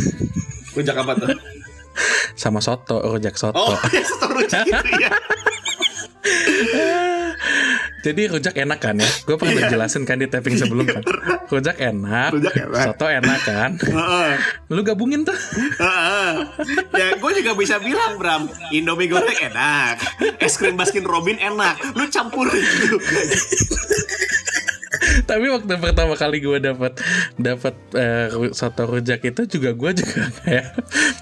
[0.77, 1.29] rujak apa tuh
[2.35, 3.57] sama soto, rujak soto.
[3.57, 3.77] oh
[4.13, 5.09] satu rujak gitu ya
[8.03, 9.07] Jadi rujak enak kan ya?
[9.23, 9.71] Gue pernah Iya.
[9.73, 11.03] jelasin kan di tapping sebelum kan.
[11.47, 12.85] Rujak enak, Rujak enak.
[12.85, 13.71] soto enak kan.
[14.67, 15.39] Lu gabungin tuh.
[16.93, 20.03] Ya gue juga bisa bilang Bram Indomie goreng enak
[20.39, 23.21] es krim Baskin Robin enak lu campurin juga
[25.23, 26.97] Tapi waktu pertama kali gue dapat
[27.35, 30.67] dapat eh, ru- soto rujak itu juga gue juga kayak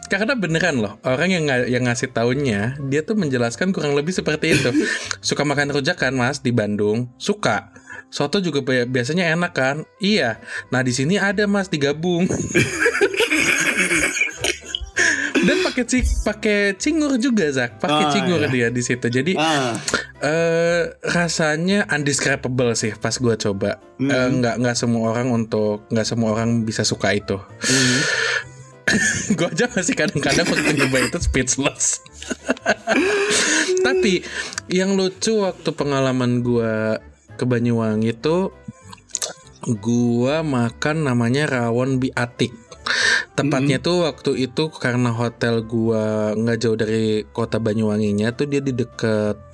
[0.06, 4.70] karena beneran loh orang yang yang ngasih taunya dia tuh menjelaskan kurang lebih seperti itu.
[5.20, 7.10] Suka makan rujak kan Mas di Bandung?
[7.16, 7.70] Suka.
[8.08, 9.76] Soto juga bi- biasanya enak kan?
[9.96, 10.42] Iya.
[10.68, 12.26] Nah di sini ada Mas digabung.
[15.40, 18.48] Dan pakai ci- pakai cingur juga Zak, pakai Ah, cingur iya.
[18.50, 19.06] dia di situ.
[19.08, 19.72] Jadi ah.
[20.20, 23.80] Eh rasanya undescribable sih pas gue coba.
[23.96, 27.36] Eh, nggak nggak semua orang untuk nggak semua orang bisa suka itu.
[28.90, 29.38] Hmm.
[29.38, 32.02] gue aja masih kadang-kadang waktu nyoba itu speechless.
[33.86, 34.26] Tapi
[34.66, 36.98] yang lucu waktu pengalaman gue
[37.38, 38.50] ke Banyuwangi itu
[39.62, 42.50] gue makan namanya rawon biatik.
[43.38, 48.74] Tepatnya tuh waktu itu karena hotel gua nggak jauh dari kota Banyuwanginya tuh dia di
[48.74, 49.49] deket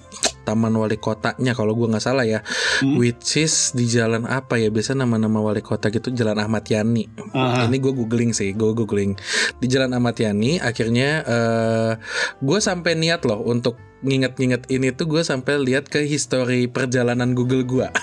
[0.46, 2.46] Taman Wali Kotanya kalau gua nggak salah ya,
[2.78, 2.94] Hmm.
[2.94, 4.70] which is di jalan apa ya?
[4.70, 7.10] Biasa nama-nama wali kota gitu Jalan Ahmad Yani.
[7.34, 7.66] Ah.
[7.66, 9.18] Ini gue googling sih, gue googling
[9.58, 10.62] di Jalan Ahmad Yani.
[10.62, 11.92] Akhirnya eh
[12.38, 17.64] gue sampai niat loh untuk nginget-nginget ini tuh gue sampai lihat ke history perjalanan Google
[17.64, 17.88] gua.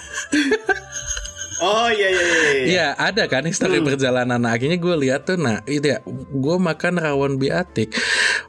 [1.64, 2.72] oh iya iya iya, iya.
[2.72, 6.00] Iya ada kan histori perjalanan Nah akhirnya gue lihat tuh Nah itu ya
[6.32, 7.94] Gue makan rawon biatik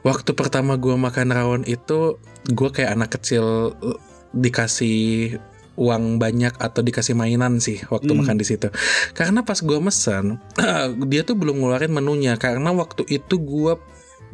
[0.01, 3.99] Waktu pertama gue makan rawon itu Gue kayak anak kecil eh,
[4.35, 5.39] Dikasih
[5.75, 8.23] uang banyak atau dikasih mainan sih waktu Hmm.
[8.23, 8.71] makan di situ.
[9.11, 10.39] Karena pas gue mesen,
[11.11, 13.75] dia tuh belum ngeluarin menunya karena waktu itu gue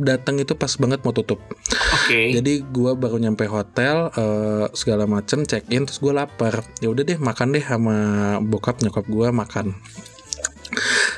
[0.02, 1.40] datang itu pas banget mau tutup.
[1.94, 6.66] oke Jadi gua baru nyampe hotel eh, segala macem check in terus gue lapar.
[6.82, 7.96] Ya udah deh makan deh sama
[8.42, 9.78] bokap nyokap gua makan.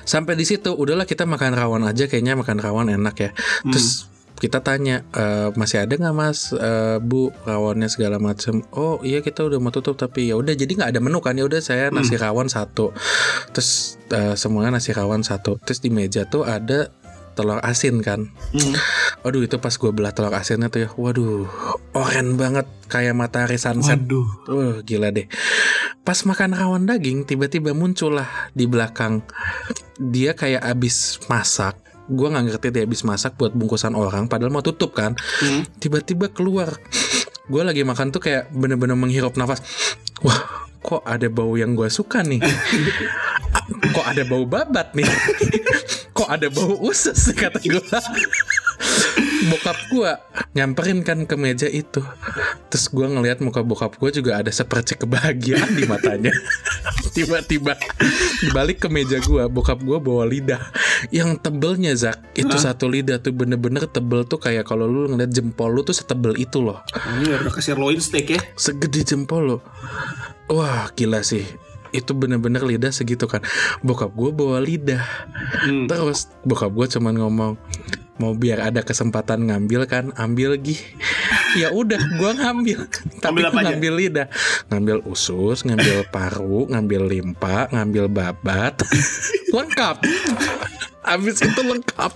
[0.03, 3.29] Sampai di situ udahlah kita makan rawon aja kayaknya makan rawon enak ya.
[3.63, 9.23] Terus kita tanya "Eh, masih ada nggak mas Eh, bu rawonnya segala macem oh iya
[9.23, 11.87] kita udah mau tutup tapi ya udah jadi nggak ada menu kan ya udah saya
[11.95, 12.91] nasi rawon satu
[13.55, 16.91] terus eh, semuanya nasi rawon satu terus di meja tuh ada
[17.33, 18.29] telur asin kan.
[18.53, 18.73] Hmm.
[19.25, 21.47] Waduh itu pas gue belah telur asinnya tuh ya Waduh
[21.95, 23.99] oren banget Kayak matahari sunset.
[24.05, 24.27] Waduh.
[24.49, 25.25] Wah gila deh.
[26.05, 29.25] Pas makan rawon daging Tiba-tiba muncul lah Di belakang.
[29.97, 34.59] Dia kayak abis masak gue nggak ngerti dia habis masak buat bungkusan orang padahal mau
[34.59, 35.15] tutup kan.
[35.39, 35.63] Hmm.
[35.79, 36.75] tiba-tiba keluar.
[37.47, 39.63] Gue lagi makan tuh kayak bener-bener menghirup nafas.
[40.19, 42.43] Wah kok ada bau yang gue suka nih?
[43.95, 45.07] Kok ada bau babat nih?
[46.11, 47.81] Kok ada bau usus kata gue
[49.43, 50.11] bokap gue
[50.55, 51.99] nyamperin kan ke meja itu.
[52.71, 56.31] Terus gue ngelihat muka bokap gue juga ada sepercik kebahagiaan di matanya.
[57.13, 57.77] Tiba-tiba
[58.41, 60.61] dibalik ke meja gue bokap gue bawa lidah.
[61.11, 65.69] Yang tebelnya Zak itu satu lidah tuh bener-bener tebel tuh kayak kalau lu ngeliat jempol
[65.71, 66.79] lu tuh setebel itu loh.
[67.19, 68.41] Ini udah kasih sirloin steak ya.
[68.53, 69.57] segede jempol lo
[70.47, 71.45] wah gila sih.
[71.93, 73.45] Itu bener-bener lidah segitu kan.
[73.85, 75.03] Bokap gue bawa lidah.
[75.63, 75.85] Hmm.
[75.85, 77.51] terus bokap gue cuman ngomong
[78.17, 80.09] mau biar ada kesempatan ngambil kan?
[80.17, 80.81] Ambil gih
[81.61, 82.79] ya udah gue ngambil.
[83.23, 83.67] Tapi Ambil apa gua aja?
[83.73, 84.27] ngambil lidah.
[84.73, 88.81] Ngambil usus ngambil paru ngambil limpa ngambil babat.
[89.53, 90.01] Lengkap
[91.03, 92.11] Abis itu lengkap.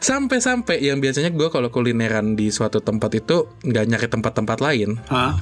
[0.00, 5.00] Sampai-sampai yang biasanya gue kalau kulineran di suatu tempat itu nggak nyari tempat-tempat lain.
[5.12, 5.36] Hah?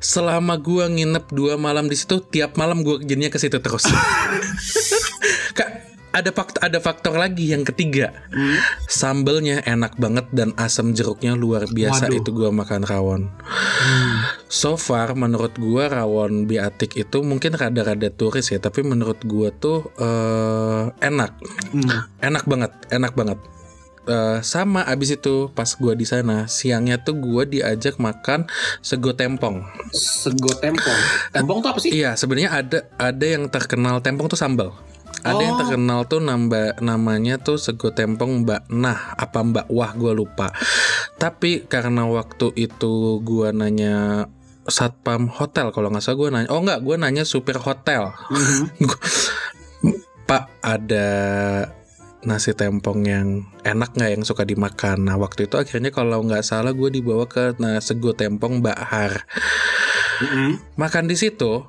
[0.00, 3.84] selama gua nginep dua malam di situ tiap malam gua jadinya ke situ terus.
[5.56, 5.69] Kak,
[6.10, 8.10] ada faktor ada faktor lagi yang ketiga
[8.86, 12.18] sambelnya enak banget dan asam jeruknya luar biasa Waduh.
[12.18, 13.22] itu gua makan rawon
[14.50, 19.90] so far menurut gua rawon biatik itu mungkin rada-rada turis ya tapi menurut gua tuh
[19.98, 21.32] eh, enak
[21.70, 21.86] Hmm.
[22.18, 23.38] enak banget enak banget
[24.10, 28.48] Eh, sama abis itu pas gua di sana siangnya tuh gua diajak makan
[28.80, 29.60] sego tempong
[29.92, 30.98] Sego tempong.
[31.30, 31.92] Tempong tuh apa sih?
[31.94, 34.72] Iya, sebenarnya ada ada yang terkenal tempong tuh sambal.
[35.20, 35.60] Ada yang Oh.
[35.60, 40.48] terkenal tuh nambah namanya tuh sego tempong Mbak Nah apa Mbak Wah gue lupa.
[41.16, 44.26] Tapi karena waktu itu gua nanya
[44.64, 48.62] satpam hotel kalau nggak salah gue nanya oh nggak gue nanya supir hotel Mhm.
[50.28, 51.08] Pak ada
[52.20, 53.28] nasi tempong yang
[53.64, 57.56] enak nggak yang suka dimakan nah waktu itu akhirnya kalau nggak salah gue dibawa ke
[57.58, 59.12] nah, sego tempong Mbak Har
[60.20, 60.76] Mhm.
[60.76, 61.64] makan di situ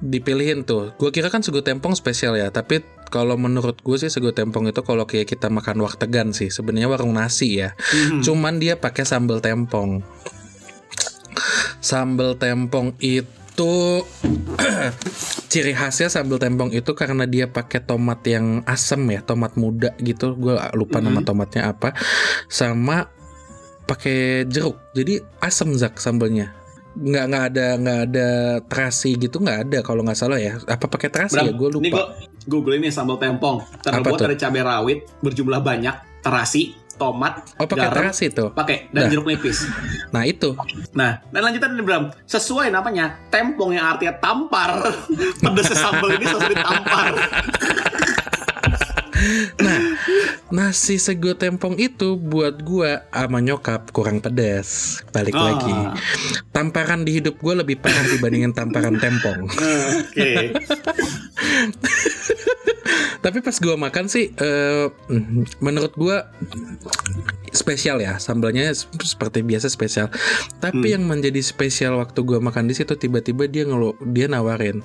[0.00, 0.96] dipilihin tuh.
[0.96, 2.80] Gue kira kan sego tempong spesial ya tapi
[3.12, 7.14] kalau menurut gue sih sego tempong itu kalau kayak kita makan wartegan sih sebenarnya warung
[7.14, 7.76] nasi ya.
[7.76, 8.24] Mhm.
[8.24, 10.00] cuman dia pakai sambal tempong.
[11.80, 14.04] Sambal tempong itu
[15.52, 20.32] ciri khasnya sambal tempong itu karena dia pakai tomat yang asem ya tomat muda gitu.
[20.36, 21.92] Gue lupa nama tomatnya apa.
[22.48, 23.08] Sama
[23.84, 24.80] pakai jeruk.
[24.96, 26.59] Jadi asem zak sambalnya
[26.90, 28.28] nggak nggak ada nggak ada
[28.66, 31.90] terasi gitu nggak ada kalau nggak salah ya apa pakai terasi Bram, ya gue Ini
[31.90, 32.02] gue lupa
[32.50, 33.62] google ini sambal tempong.
[33.84, 39.08] Terbuat dari cabai rawit berjumlah banyak, terasi, tomat, oh pakai terasi tuh pakai dan Dah.
[39.08, 39.64] jeruk nipis.
[40.12, 40.52] nah itu
[40.92, 44.84] Nah, dan lanjutan nih Bram, sesuai namanya tempong yang artinya tampar.
[45.42, 47.08] Pedasnya sambal ini sesuai ditampar.
[49.60, 49.80] Nah,
[50.48, 55.00] nasi sego tempong itu buat gua sama nyokap kurang pedas.
[55.10, 55.44] Balik Ah.
[55.52, 55.76] lagi.
[56.50, 59.46] Tamparan di hidup gua lebih parah dibandingin tamparan tempong.
[60.00, 60.56] Oke.
[63.20, 66.32] Tapi pas gua makan sih mm, menurut gua
[67.52, 70.06] spesial ya sambalnya seperti biasa spesial
[70.62, 74.80] tapi yang menjadi spesial waktu gua makan di situ tiba-tiba dia ngelu dia nawarin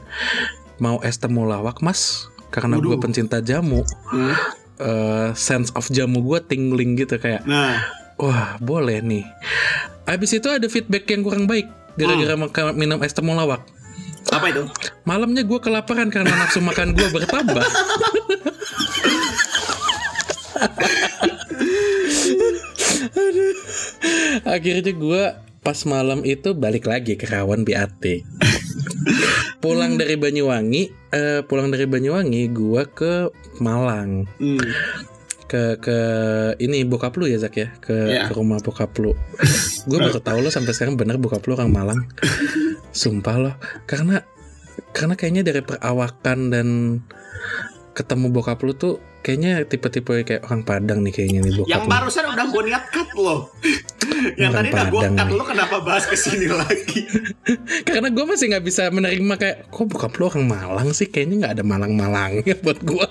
[0.82, 4.32] mau es temulawak mas karena gue pencinta jamu Hmm.
[4.78, 7.84] eh, sense of jamu gue tingling gitu kayak Nah,
[8.16, 9.28] wah boleh nih.
[10.06, 13.64] Abis itu ada feedback yang kurang baik gara-gara makan minum es temulawak
[14.28, 14.64] apa itu?
[15.04, 17.62] malamnya gue kelaparan karena nafsu makan gue bertambah.
[23.16, 23.54] Aduh.
[24.46, 25.24] akhirnya gue
[25.62, 28.04] pas malam itu balik lagi ke Rawan BAT
[29.60, 33.14] pulang dari Banyuwangi eh, pulang dari Banyuwangi gue ke
[33.60, 34.26] Malang.
[34.38, 34.62] Hmm.
[35.46, 35.98] ke ke
[36.58, 37.70] ini bokap lu ya Zak ya?
[37.78, 38.26] Ke, Iya.
[38.26, 39.14] ke rumah bokap lu.
[39.86, 42.02] Gue baru tahu lo sampai sekarang bener bokap lu orang Malang.
[42.90, 43.56] Sumpah loh.
[43.86, 44.26] Karena
[44.90, 46.68] karena kayaknya dari perawakan dan
[47.94, 52.24] ketemu bokap lu tuh kayaknya tipe-tipe kayak orang Padang nih kayaknya nih bokap Yang barusan
[52.30, 53.40] udah gue niat cut loh.
[54.38, 57.10] Yang Orang tadi udah gue cut lo kenapa bahas ke sini lagi?
[57.90, 61.54] karena gue masih nggak bisa menerima kayak kok bokap lu orang Malang sih kayaknya nggak
[61.58, 63.08] ada Malang-Malangnya buat gue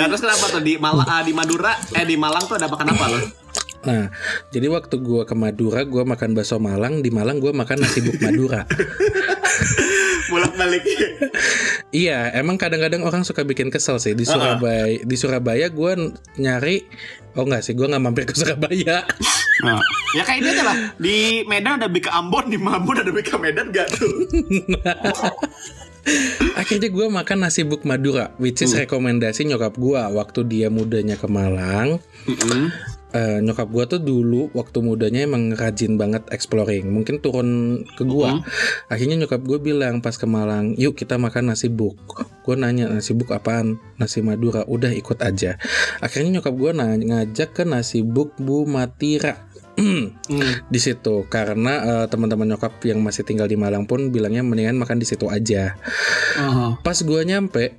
[0.00, 2.88] Nah terus kenapa tuh di Malang, ah, di Madura, eh di Malang tuh ada makan
[2.88, 3.18] apa lo?
[3.80, 4.12] Nah,
[4.52, 7.00] jadi waktu gua ke Madura, gua makan bakso Malang.
[7.00, 8.64] Di Malang gua makan nasi buk Madura.
[10.30, 10.84] Bolak balik.
[11.90, 14.98] Iya, emang kadang-kadang orang suka bikin kesel sih di Surabaya.
[14.98, 16.86] Di Surabaya gua n- nyari,
[17.34, 19.06] oh enggak sih, gua nggak mampir ke Surabaya.
[19.60, 19.76] Nah,
[20.16, 20.76] ya kayak ini aja lah.
[20.96, 24.08] Di Medan ada Bika Ambon, di Ambon ada Bika Medan gak tuh?
[26.56, 31.28] Akhirnya gue makan nasi buk Madura, which is rekomendasi nyokap gue waktu dia mudanya ke
[31.28, 32.00] Malang.
[32.24, 32.72] Mm-mm.
[33.10, 36.94] Eh, nyokap gue tuh dulu waktu mudanya emang rajin banget exploring.
[36.94, 38.38] Mungkin turun ke gua.
[38.86, 41.98] Akhirnya nyokap gue bilang pas ke Malang, yuk kita makan nasi buk.
[42.46, 43.82] Gue nanya nasi buk apaan?
[43.98, 44.62] Nasi Madura.
[44.62, 45.58] Udah ikut aja.
[45.98, 46.70] Akhirnya nyokap gue
[47.10, 49.50] ngajak ke nasi buk Bu Matira.
[49.74, 50.14] Hmm.
[50.74, 55.02] di situ karena eh, teman-teman nyokap yang masih tinggal di Malang pun bilangnya mendingan makan
[55.02, 55.74] di situ aja.
[56.38, 56.78] Aha.
[56.78, 57.74] Pas gua nyampe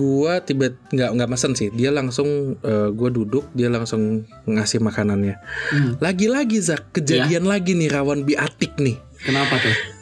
[0.00, 1.68] gua tiba nggak nggak mesen sih.
[1.68, 5.36] Dia langsung eh, gua duduk dia langsung ngasih makanannya.
[5.76, 5.92] Hmm.
[6.00, 8.96] lagi-lagi Zak kejadian lagi nih rawan biatik nih.
[9.20, 10.00] Kenapa tuh?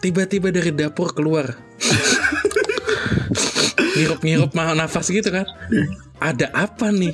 [0.00, 1.54] tiba-tiba dari dapur keluar.
[3.94, 5.44] Ngirup-ngirup mau nafas gitu kan.
[6.16, 7.12] Ada apa nih?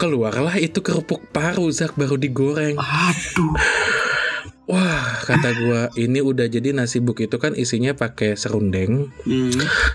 [0.00, 2.80] Keluarlah itu kerupuk paru Zak baru digoreng.
[2.80, 3.52] Aduh.
[4.66, 9.54] Wah kata gua ini udah jadi nasi buk itu kan isinya pakai serundeng Hmm.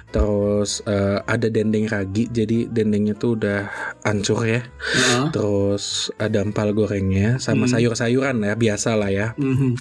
[0.10, 3.68] terus eh, ada dendeng ragi jadi dendengnya tuh udah
[4.02, 5.28] hancur ya Heeh.
[5.30, 5.84] terus
[6.16, 7.74] ada empal gorengnya sama Hmm.
[7.74, 9.76] sayur-sayuran ya biasa lah ya Mhm.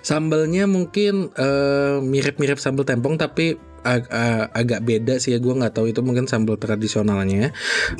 [0.00, 5.72] Sambalnya mungkin eh, mirip-mirip sambal tempong tapi ag- a- agak beda sih ya gue nggak
[5.72, 7.52] tahu itu mungkin sambal tradisionalnya.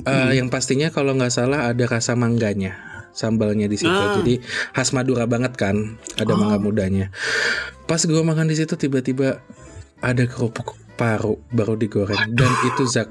[0.03, 2.77] Eh, Yang pastinya kalau nggak salah ada rasa mangganya
[3.15, 3.95] sambalnya di situ.
[3.95, 4.21] Ah.
[4.21, 4.43] Jadi
[4.75, 7.15] khas Madura banget kan, ada mangga mudanya.
[7.87, 9.41] Pas gue makan di situ tiba-tiba
[10.03, 13.11] ada kerupuk paru baru digoreng dan itu Zak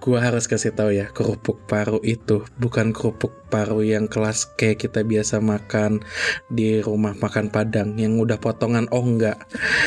[0.00, 5.00] gua harus kasih tahu ya kerupuk paru itu bukan kerupuk paru yang kelas kayak kita
[5.04, 6.00] biasa makan
[6.48, 9.36] di rumah makan Padang yang udah potongan oh enggak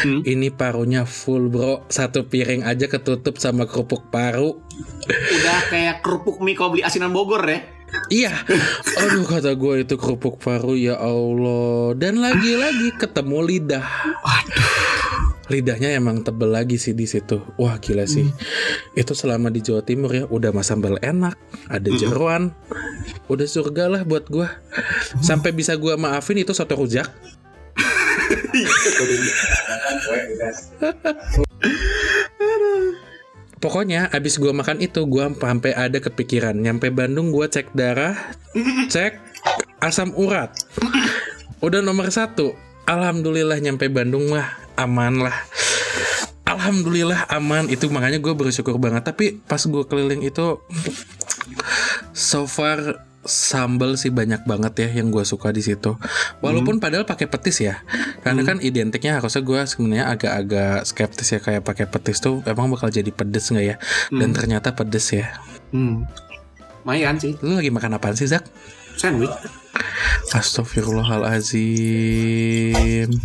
[0.05, 0.21] Hmm.
[0.29, 4.61] ini parunya full bro satu piring aja ketutup sama kerupuk paru
[5.09, 7.65] Udah kayak kerupuk mie kau beli asinan Bogor ya.
[8.13, 8.33] Iya
[8.97, 13.85] aduh kata gue itu kerupuk paru ya Allah dan lagi-lagi ketemu lidah
[15.47, 17.39] lidahnya emang tebel lagi sih di situ.
[17.55, 18.27] Wah gila sih.
[18.99, 21.39] Itu selama di Jawa Timur ya udah mas sambal enak,
[21.71, 22.51] ada jeruan,
[23.31, 24.59] udah surga lah buat gua.
[25.23, 27.07] Sampai bisa gua maafin itu soto rujak.
[33.67, 38.15] Pokoknya abis gua makan itu gua sampai ada kepikiran nyampe Bandung gua cek darah,
[38.87, 39.19] cek
[39.83, 40.55] asam urat.
[41.59, 42.55] Udah nomor satu.
[42.87, 45.35] Alhamdulillah nyampe Bandung mah aman lah.
[46.47, 49.03] Alhamdulillah aman itu makanya gue bersyukur banget.
[49.03, 50.63] Tapi pas gue keliling itu
[52.15, 55.99] so far sambal sih banyak banget ya yang gue suka di situ.
[56.39, 57.83] Walaupun padahal pakai petis ya,
[58.23, 62.87] karena kan identiknya harusnya gue sebenarnya agak-agak skeptis ya kayak pakai petis tuh emang bakal
[62.87, 63.75] jadi pedes nggak ya?
[64.09, 65.29] Dan ternyata pedes ya.
[65.75, 66.07] Hmm.
[66.87, 67.35] Lumayan sih.
[67.43, 68.47] Lu lagi makan apaan sih Zak?
[68.95, 69.27] Sandwich.
[70.31, 73.11] Astagfirullahalazim.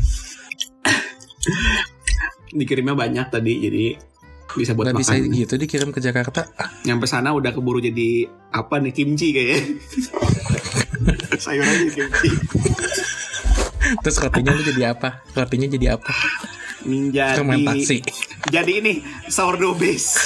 [2.58, 3.96] Dikirimnya banyak tadi jadi
[4.54, 5.32] bisa buat Gak bisa makan.
[5.32, 6.48] gitu dikirim ke Jakarta.
[6.82, 9.60] Nyampe sana udah keburu jadi apa nih kimchi kayaknya.
[11.44, 12.30] Sayur aja kimchi.
[13.98, 15.24] Terus rotinya lu jadi apa?
[15.32, 16.12] Rotinya jadi apa?
[16.82, 17.98] Menjadi Fermentasi.
[18.48, 18.92] Jadi ini
[19.26, 20.18] sourdough base.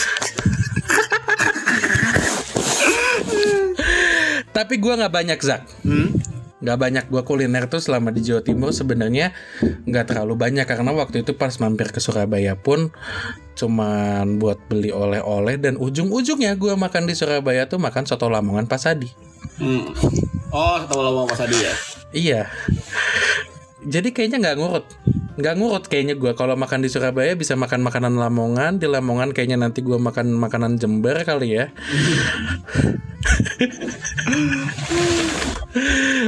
[4.56, 5.62] Tapi gua nggak banyak Zak.
[5.84, 6.16] Hmm?
[6.56, 9.36] Nggak banyak gua kuliner tuh selama di Jawa Timur sebenarnya
[9.84, 12.88] nggak terlalu banyak karena waktu itu pas mampir ke Surabaya pun
[13.56, 19.08] cuman buat beli oleh-oleh dan ujung-ujungnya gua makan di Surabaya tuh makan soto Lamongan Pasadi.
[19.60, 19.92] Hmm.
[20.52, 21.74] Oh, tahu lama Mas Adi ya.
[22.16, 22.42] Iya.
[23.86, 24.84] Jadi kayaknya nggak ngurut,
[25.38, 29.60] nggak ngurut kayaknya gua kalau makan di Surabaya bisa makan makanan Lamongan, di Lamongan kayaknya
[29.60, 31.68] nanti gua makan makanan Jember kali ya.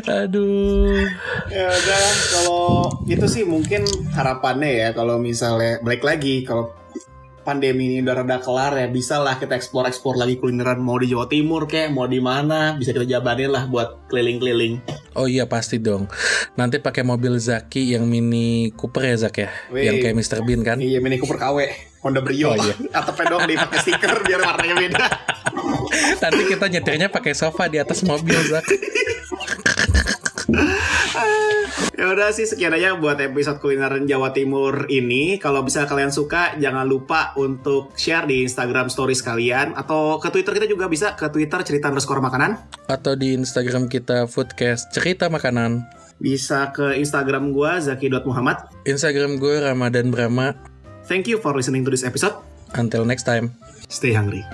[0.07, 1.05] Aduh.
[1.49, 2.67] Ya udah kalau
[3.09, 6.73] itu sih mungkin harapannya ya kalau misalnya balik lagi kalau
[7.41, 11.09] pandemi ini udah reda kelar ya bisa lah kita eksplor eksplor lagi kulineran mau di
[11.09, 14.85] Jawa Timur kayak mau di mana bisa kita jabanin lah buat keliling-keliling.
[15.17, 16.13] Oh iya pasti dong.
[16.61, 19.81] Nanti pakai mobil Zaki yang Mini Cooper ya Zak ya, Wih.
[19.89, 20.77] yang kayak Mr Bean kan?
[20.77, 21.59] Iya Mini Cooper KW
[22.05, 22.77] Honda Brio Oh, iya.
[23.01, 25.05] atau pedong dipakai stiker biar warnanya beda.
[26.19, 28.65] Nanti kita nyetirnya pakai sofa di atas mobil Zak.
[31.99, 35.37] Ya udah sih sekian aja buat episode kulineran Jawa Timur ini.
[35.43, 40.55] Kalau bisa kalian suka, jangan lupa untuk share di Instagram Stories kalian atau ke Twitter
[40.63, 42.55] kita juga bisa ke Twitter cerita underscore makanan.
[42.87, 45.85] Atau di Instagram kita Foodcast Cerita Makanan.
[46.23, 48.71] Bisa ke Instagram gua zaki.muhammad.
[48.87, 50.55] Instagram gue Ramadan Brahma.
[51.11, 52.39] Thank you for listening to this episode.
[52.79, 53.59] Until next time.
[53.91, 54.47] Stay hungry.